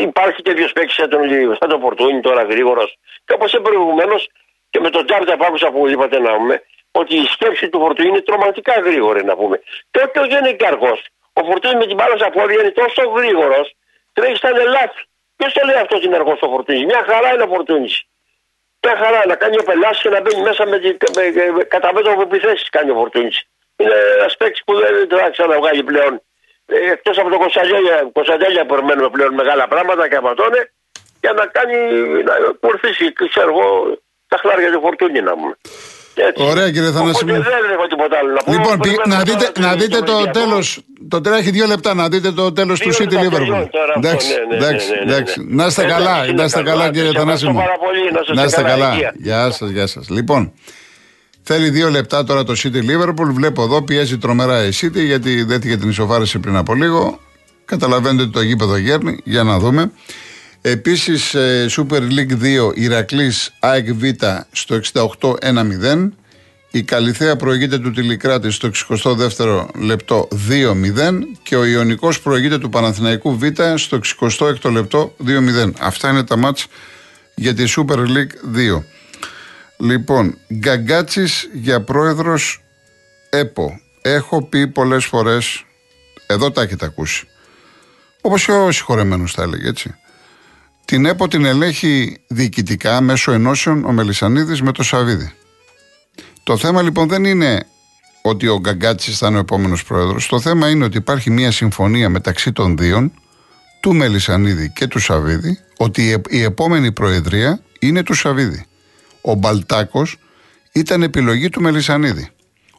υπάρχει 0.09 0.41
τέτοιο 0.49 0.67
παίκτη 0.75 0.93
σαν 0.93 1.09
τον, 1.13 1.21
σαν 1.59 1.69
τον 1.73 1.81
Φορτούνη 1.85 2.21
τώρα 2.21 2.43
γρήγορος. 2.53 2.91
Και 3.25 3.33
όπως 3.37 3.53
είπε 3.53 3.63
προηγουμένως 3.69 4.23
και 4.71 4.81
με 4.85 4.91
τον 4.91 5.07
Τζάρτα 5.07 5.37
που 5.37 5.45
άκουσα 5.49 5.69
που 5.75 5.89
είπατε 5.89 6.19
να 6.27 6.31
πούμε, 6.37 6.55
ότι 7.01 7.15
η 7.17 7.25
σκέψη 7.35 7.69
του 7.69 7.79
Φορτούνη 7.83 8.09
είναι 8.09 8.21
τρομακτικά 8.29 8.75
γρήγορη 8.87 9.25
να 9.25 9.35
πούμε. 9.37 9.57
Και 9.91 9.99
όχι 10.05 10.19
ότι 10.19 10.29
δεν 10.35 10.45
είναι 10.45 10.57
και 10.61 10.67
αργός. 10.73 11.01
Ο 11.39 11.41
Φορτούνης 11.49 11.79
με 11.83 11.87
την 11.91 11.97
μπάλα 11.99 12.17
στα 12.17 12.31
πόδια 12.37 12.59
είναι 12.61 12.75
τόσο 12.83 13.03
γρήγορος, 13.17 13.67
τρέχει 14.13 14.37
στα 14.37 14.51
λάθη. 14.77 15.03
Ποιος 15.37 15.53
το 15.53 15.61
λέει 15.67 15.77
αυτό 15.77 15.97
ότι 15.97 16.07
είναι 16.07 16.15
αργό 16.17 16.37
ο 16.41 16.49
Φορτούνη. 16.49 16.85
Μια 16.85 17.05
χαρά 17.09 17.33
είναι 17.35 17.43
ο 17.43 17.47
Φορτούνη. 17.47 17.91
Μια 18.87 18.97
χαρά 18.97 19.27
να 19.27 19.35
κάνει 19.35 19.57
ο 19.59 19.63
πελάτη 19.63 19.99
και 19.99 20.09
να 20.09 20.21
μπαίνει 20.21 20.43
μέσα 20.43 20.67
με, 20.67 20.79
τη- 20.79 20.97
με, 21.17 21.51
με, 21.53 21.63
κατά 21.65 21.93
μέτωπο 21.93 22.21
επιθέσεις 22.21 22.69
κάνει 22.71 22.91
ο 22.91 22.95
Φορτούνη. 22.95 23.31
Είναι 23.77 23.95
ένας 24.19 24.37
παίκτης 24.37 24.63
που 24.65 24.75
δεν 24.79 25.09
δεν 25.09 25.19
θα 25.19 25.31
ξαναβγάλει 25.31 25.83
πλέον. 25.83 26.21
Εκτός 26.67 27.19
από 27.19 27.29
τον 27.31 27.39
Κωνσταντέλια, 27.39 28.09
Κωνσταντέλια 28.13 28.67
περιμένουμε 28.67 29.11
πλέον 29.11 29.35
μεγάλα 29.35 29.69
πράγματα 29.69 30.09
και 30.09 30.17
από 30.17 30.29
αυτόν 30.29 30.55
ε, 30.55 30.71
για 31.21 31.33
να 31.33 31.47
κάνει, 31.47 31.77
να 32.23 32.35
κορφίσει, 32.61 33.13
ξέρω 33.13 33.49
εγώ, 33.49 33.97
τα 34.29 34.37
χλάρια 34.37 34.73
του 34.73 34.81
Φορτούνη 34.81 35.21
να 35.21 35.37
μου. 35.37 35.55
Έτσι. 36.29 36.43
Ωραία, 36.51 36.71
κύριε 36.71 36.91
Θανάσιμο. 36.91 37.33
Οπότε 37.33 37.49
δεν 37.49 37.71
έχω 37.77 37.87
τίποτα 37.87 38.17
άλλο 38.19 38.33
να 38.33 38.43
πω. 38.43 38.53
Λοιπόν, 38.53 38.75
πη- 38.79 38.83
Περιμένουμε 38.83 39.15
να 39.17 39.23
τώρα 39.25 39.39
δείτε, 39.39 39.53
την- 39.53 39.63
να 39.65 39.71
τον 39.71 39.79
δείτε 39.81 39.99
το 39.99 40.13
Ολυμπιακό. 40.13 40.39
τέλος. 40.39 40.81
Το 41.09 41.21
τέλο 41.21 41.37
έχει 41.37 41.51
δύο 41.51 41.67
λεπτά 41.67 41.95
να 41.95 42.09
δείτε 42.09 42.33
το 42.33 42.53
τέλος 42.53 42.81
του 42.81 42.91
Δύο 42.91 42.99
City 42.99 43.13
λεπτά 43.13 43.21
Liverpool. 43.27 43.39
τελειώνει 43.39 43.69
τώρα 43.77 43.93
αυτό, 43.97 44.09
Εντάξει, 44.09 44.29
ναι, 44.33 44.39
ναι, 44.39 44.47
ναι, 44.49 44.57
εντάξει, 44.57 44.89
ναι, 44.91 44.97
ναι, 44.97 45.05
ναι. 45.05 45.13
εντάξει. 45.13 45.37
Να 45.49 45.67
είστε 45.67 45.83
Εντάξει, 45.83 46.05
καλά, 46.05 46.25
είναι 46.27 46.33
να 46.41 46.45
είστε 46.45 46.57
καλό. 46.63 46.71
καλά, 46.71 46.83
Σας 46.83 46.91
κύριε 46.95 47.09
ευχαριστώ 47.09 47.47
Θανάσιμο. 47.47 47.59
πάρα 47.65 47.77
πολύ, 47.85 48.03
να 48.15 48.21
είστε 48.21 48.33
Να 48.35 48.45
είστε 48.45 48.63
καλά, 48.63 48.75
καλά. 48.75 48.93
υγεία. 48.95 49.13
Γεια 49.17 49.51
σας, 49.51 49.69
γεια 49.71 49.87
σας. 49.87 50.09
Λοιπόν, 50.09 50.53
θέλει 51.43 51.69
δύο 51.71 51.89
λεπτά 51.91 52.25
τώρα 52.25 52.45
το 52.45 52.53
City 52.63 52.81
Liverpool. 52.91 53.29
Βλέπω 53.39 53.63
εδώ 53.63 53.83
πιέζει 53.83 54.19
τρομερά 54.19 54.65
η 54.67 54.71
City 54.81 55.01
γιατί 55.13 55.43
δέθηκε 55.43 55.77
την 55.77 55.89
ισοφάρηση 55.89 56.39
πριν 56.39 56.57
από 56.57 56.75
λίγο. 56.75 57.21
Καταλαβαίνετε 57.65 58.23
ότι 58.23 58.33
το 58.33 58.41
γήπεδο 58.41 58.77
γέρνει. 58.77 59.21
Για 59.25 59.43
να 59.43 59.59
δούμε. 59.59 59.91
Επίσης, 60.61 61.35
Super 61.69 62.01
League 62.01 62.37
2 62.41 62.73
Ηρακλής 62.75 63.55
ΑΕΚ 63.59 63.93
Β 63.93 64.05
στο 64.53 64.81
68-1-0. 64.93 66.13
Η 66.71 66.83
Καλυθέα 66.83 67.37
προηγείται 67.37 67.79
του 67.79 67.91
Τηλικράτη 67.91 68.51
στο 68.51 68.71
62ο 68.89 69.67
λεπτό 69.75 70.29
2-0 70.49 71.21
και 71.43 71.57
ο 71.57 71.65
Ιωνικός 71.65 72.21
προηγείται 72.21 72.59
του 72.59 72.69
Παναθηναϊκού 72.69 73.39
Β 73.39 73.43
στο 73.75 74.01
66ο 74.21 74.71
λεπτό 74.71 75.15
2-0. 75.27 75.73
Αυτά 75.79 76.11
είναι 76.11 76.25
τα 76.25 76.37
μάτς 76.37 76.67
για 77.35 77.55
τη 77.55 77.65
Super 77.77 77.99
League 77.99 78.57
2. 78.79 78.83
Λοιπόν, 79.79 80.39
Γκαγκάτσης 80.55 81.49
για 81.53 81.81
πρόεδρος 81.83 82.63
ΕΠΟ. 83.31 83.81
Έχω 84.03 84.43
πει 84.43 84.67
πολλές 84.67 85.05
φορές, 85.05 85.65
εδώ 86.27 86.51
τα 86.51 86.63
έχετε 86.63 86.85
ακούσει, 86.85 87.29
όπως 88.21 88.45
και 88.45 88.53
ο 88.53 88.73
συγχωρεμένος 88.73 89.33
θα 89.33 89.43
έλεγε 89.43 89.69
έτσι. 89.69 89.95
Την 90.87 91.07
ΕΠΟ 91.07 91.29
την 91.29 91.45
ελέγχει 91.45 92.17
διοικητικά 92.27 93.01
μέσω 93.01 93.33
ενώσεων 93.33 93.85
ο 93.85 93.93
Μελισανίδης 93.93 94.63
με 94.63 94.73
το 94.73 94.83
Σαβίδη. 94.83 95.33
Το 96.43 96.57
θέμα 96.57 96.83
λοιπόν 96.83 97.09
δεν 97.09 97.25
είναι 97.25 97.67
ότι 98.23 98.49
ο 98.49 98.59
Γκαγκάτσης 98.59 99.19
θα 99.19 99.27
είναι 99.27 99.37
ο 99.37 99.41
επόμενος 99.41 99.85
πρόεδρος. 99.85 100.27
Το 100.27 100.41
θέμα 100.41 100.71
είναι 100.71 100.85
ότι 100.85 100.97
υπάρχει 100.97 101.31
μια 101.31 101.51
συμφωνία 101.51 102.09
μεταξύ 102.09 102.53
των 102.53 102.77
δύο, 102.77 103.11
του 103.81 103.95
Μελισανίδη 103.95 104.73
και 104.75 104.87
του 104.87 104.99
Σαβίδη, 104.99 105.59
ότι 105.77 106.03
η, 106.03 106.11
επ- 106.11 106.33
η 106.33 106.43
επόμενη 106.43 106.93
προεδρία 106.93 107.61
είναι 107.79 108.03
του 108.03 108.15
Σαβίδη. 108.15 108.65
Ο 109.21 109.35
Μπαλτάκος 109.35 110.19
ήταν 110.73 111.03
επιλογή 111.03 111.49
του 111.49 111.61
Μελισανίδη. 111.61 112.29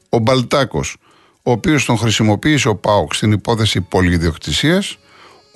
Ο 0.09 0.17
Μπαλτάκος, 0.17 0.97
ο 1.43 1.51
οποίος 1.51 1.85
τον 1.85 1.97
χρησιμοποίησε 1.97 2.67
ο 2.67 2.75
Πάοκ 2.75 3.13
στην 3.13 3.31
υπόθεση 3.31 3.81
πολυδιοκτησίας, 3.81 4.97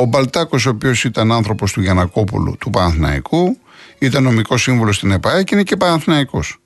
ο 0.01 0.05
Μπαλτάκος, 0.05 0.65
ο 0.65 0.69
οποίος 0.69 1.03
ήταν 1.03 1.31
άνθρωπος 1.31 1.71
του 1.71 1.81
Γιανακόπουλου 1.81 2.57
του 2.59 2.69
Παναθηναϊκού, 2.69 3.57
ήταν 3.99 4.23
νομικό 4.23 4.57
σύμβουλο 4.57 4.91
στην 4.91 5.11
ΕΠΑΕ 5.11 5.43
και 5.43 5.55
είναι 5.55 5.63
και 5.63 5.77
Παναθηναϊκός. 5.77 6.57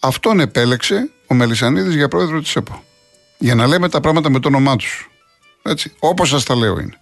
Αυτόν 0.00 0.40
επέλεξε 0.40 1.10
ο 1.26 1.34
Μελισανίδης 1.34 1.94
για 1.94 2.08
πρόεδρο 2.08 2.40
της 2.40 2.56
ΕΠΟ. 2.56 2.82
Για 3.38 3.54
να 3.54 3.66
λέμε 3.66 3.88
τα 3.88 4.00
πράγματα 4.00 4.30
με 4.30 4.40
το 4.40 4.48
όνομά 4.48 4.76
τους. 4.76 5.10
Έτσι, 5.62 5.92
όπως 5.98 6.28
σας 6.28 6.44
τα 6.44 6.54
λέω 6.54 6.78
είναι. 6.78 6.98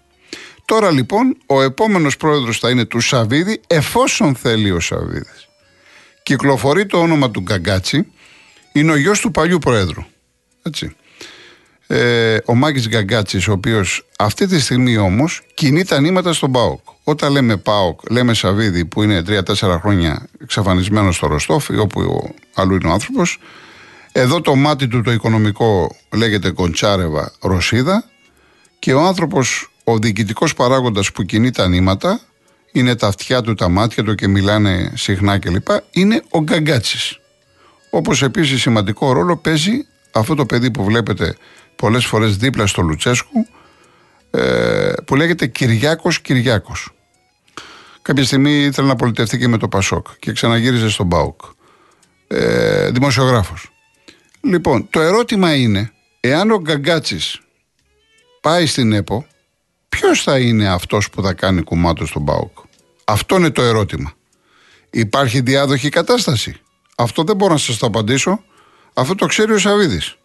Τώρα 0.65 0.91
λοιπόν 0.91 1.37
ο 1.47 1.63
επόμενος 1.63 2.17
πρόεδρος 2.17 2.59
θα 2.59 2.71
είναι 2.71 2.85
του 2.85 3.01
Σαββίδη 3.01 3.61
εφόσον 3.67 4.35
θέλει 4.35 4.71
ο 4.71 4.81
Σαββίδης. 4.81 5.49
Κυκλοφορεί 6.23 6.87
το 6.87 6.99
όνομα 6.99 7.31
του 7.31 7.41
Γκαγκάτσι 7.41 8.13
Είναι 8.73 8.93
ο 8.93 8.97
γιος 8.97 9.21
του 9.21 9.31
παλιού 9.31 9.59
Προέδρου. 9.59 10.05
Έτσι. 10.63 10.97
Ε, 11.87 12.37
ο 12.45 12.55
Μάκης 12.55 12.89
Γκαγκάτσης, 12.89 13.49
ο 13.49 13.53
οποίος 13.53 14.07
αυτή 14.19 14.47
τη 14.47 14.61
στιγμή 14.61 14.97
όμως 14.97 15.43
κινεί 15.55 15.85
τα 15.85 16.01
νήματα 16.01 16.33
στον 16.33 16.53
ΠΑΟΚ. 16.53 16.81
Όταν 17.05 17.33
λέμε 17.33 17.57
ΠΑΟΚ, 17.57 18.11
λέμε 18.11 18.35
Σαββίδη 18.35 18.85
που 18.85 19.03
είναι 19.03 19.23
3-4 19.27 19.79
χρόνια 19.81 20.27
εξαφανισμένο 20.43 21.13
στο 21.13 21.27
Ροστόφ 21.27 21.69
ή 21.69 21.77
όπου 21.77 22.35
αλλού 22.55 22.75
είναι 22.75 22.89
ο 22.89 22.93
άνθρωπος. 22.93 23.39
Εδώ 24.13 24.41
το 24.41 24.55
μάτι 24.55 24.89
του 24.89 25.03
το 25.03 25.13
οικονομικό 25.13 25.97
λέγεται 26.13 26.51
Κοντσάρεβα 26.51 27.33
Ρωσίδα 27.41 28.05
και 28.79 28.93
ο 28.93 29.01
άνθρωπος, 29.01 29.73
ο 29.85 29.99
διοικητικός 29.99 30.55
παράγοντας 30.55 31.13
που 31.13 31.23
κινεί 31.23 31.51
τα 31.51 31.69
νήματα 31.69 32.21
είναι 32.73 32.95
τα 32.95 33.07
αυτιά 33.07 33.41
του, 33.41 33.55
τα 33.55 33.69
μάτια 33.69 34.05
του 34.05 34.15
και 34.15 34.29
μιλάνε 34.29 34.93
συχνά 34.95 35.39
κλπ. 35.39 35.69
Είναι 35.91 36.23
ο 36.31 36.43
Γκαγκάτσης. 36.43 37.19
Όπως 37.91 38.23
επίσης 38.23 38.61
σημαντικό 38.61 39.13
ρόλο 39.13 39.37
παίζει 39.37 39.87
αυτό 40.13 40.35
το 40.35 40.47
παιδί 40.47 40.71
που 40.71 40.85
βλέπετε 40.85 41.37
πολλές 41.77 42.05
φορές 42.07 42.37
δίπλα 42.37 42.67
στο 42.67 42.83
Λουτσέσκου 42.83 43.47
ε, 44.31 44.93
που 45.05 45.17
λέγεται 45.17 45.47
Κυριάκος 45.47 46.21
Κυριάκος. 46.21 46.91
Κάποια 48.03 48.25
στιγμή 48.25 48.51
ήθελε 48.51 48.87
να 48.89 48.97
πολιτευτεί 48.97 49.39
και 49.39 49.49
με 49.49 49.59
το 49.59 49.69
Πασόκ 49.69 50.07
και 50.19 50.33
ξαναγύριζε 50.33 50.89
στον 50.89 51.07
Μπάουκ. 51.07 51.41
Ε, 52.27 52.91
δημοσιογράφος. 52.91 53.71
Λοιπόν, 54.41 54.89
το 54.91 55.01
ερώτημα 55.01 55.55
είναι, 55.55 55.93
εάν 56.21 56.51
ο 56.51 56.61
Γκαγκάτσης 56.61 57.41
πάει 58.41 58.67
στην 58.67 58.93
ΕΠΟ, 58.93 59.27
ποιος 59.89 60.23
θα 60.23 60.39
είναι 60.39 60.69
αυτός 60.69 61.11
που 61.11 61.23
θα 61.23 61.33
κάνει 61.33 61.63
κουμάτο 61.63 62.07
στον 62.07 62.23
Μπάουκ. 62.23 62.59
Αυτό 63.05 63.37
είναι 63.37 63.51
το 63.51 63.63
ερώτημα. 63.63 64.13
Υπάρχει 64.91 65.41
διάδοχη 65.41 65.89
κατάσταση; 65.89 66.61
Αυτό 66.97 67.23
δεν 67.25 67.37
μπορώ 67.37 67.53
να 67.53 67.59
σας 67.59 67.79
το 67.79 67.87
απαντήσω. 67.87 68.43
Αυτό 68.95 69.15
το 69.15 69.27
ξέρει 69.27 69.53
ο 69.53 69.59
Σαββίδης. 69.59 70.17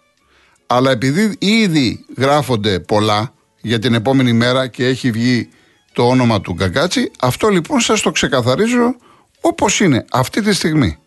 Αλλά 0.71 0.91
επειδή 0.91 1.36
ήδη 1.39 2.05
γράφονται 2.17 2.79
πολλά 2.79 3.34
για 3.62 3.79
την 3.79 3.93
επόμενη 3.93 4.34
μέρα 4.34 4.67
και 4.67 4.86
έχει 4.86 5.12
βγει 5.12 5.49
το 5.93 6.08
όνομα 6.08 6.41
του 6.41 6.53
Γκαγκάτσι, 6.53 7.12
αυτό 7.19 7.47
λοιπόν 7.47 7.79
σας 7.79 8.01
το 8.01 8.12
ξεκαθαρίζω 8.12 8.95
όπως 9.41 9.79
είναι 9.79 10.05
αυτή 10.12 10.41
τη 10.41 10.53
στιγμή. 10.53 10.97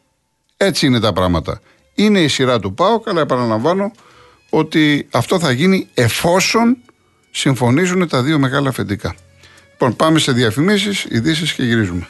Έτσι 0.56 0.86
είναι 0.86 1.00
τα 1.00 1.12
πράγματα. 1.12 1.60
Είναι 1.94 2.20
η 2.20 2.28
σειρά 2.28 2.60
του 2.60 2.74
ΠΑΟΚ, 2.74 3.08
αλλά 3.08 3.20
επαναλαμβάνω 3.20 3.92
ότι 4.50 5.08
αυτό 5.10 5.38
θα 5.38 5.52
γίνει 5.52 5.88
εφόσον 5.94 6.76
συμφωνήσουν 7.30 8.08
τα 8.08 8.22
δύο 8.22 8.38
μεγάλα 8.38 8.68
αφεντικά. 8.68 9.14
Λοιπόν, 9.70 9.96
πάμε 9.96 10.18
σε 10.18 10.32
διαφημίσεις, 10.32 11.06
ειδήσεις 11.10 11.52
και 11.52 11.62
γυρίζουμε. 11.62 12.08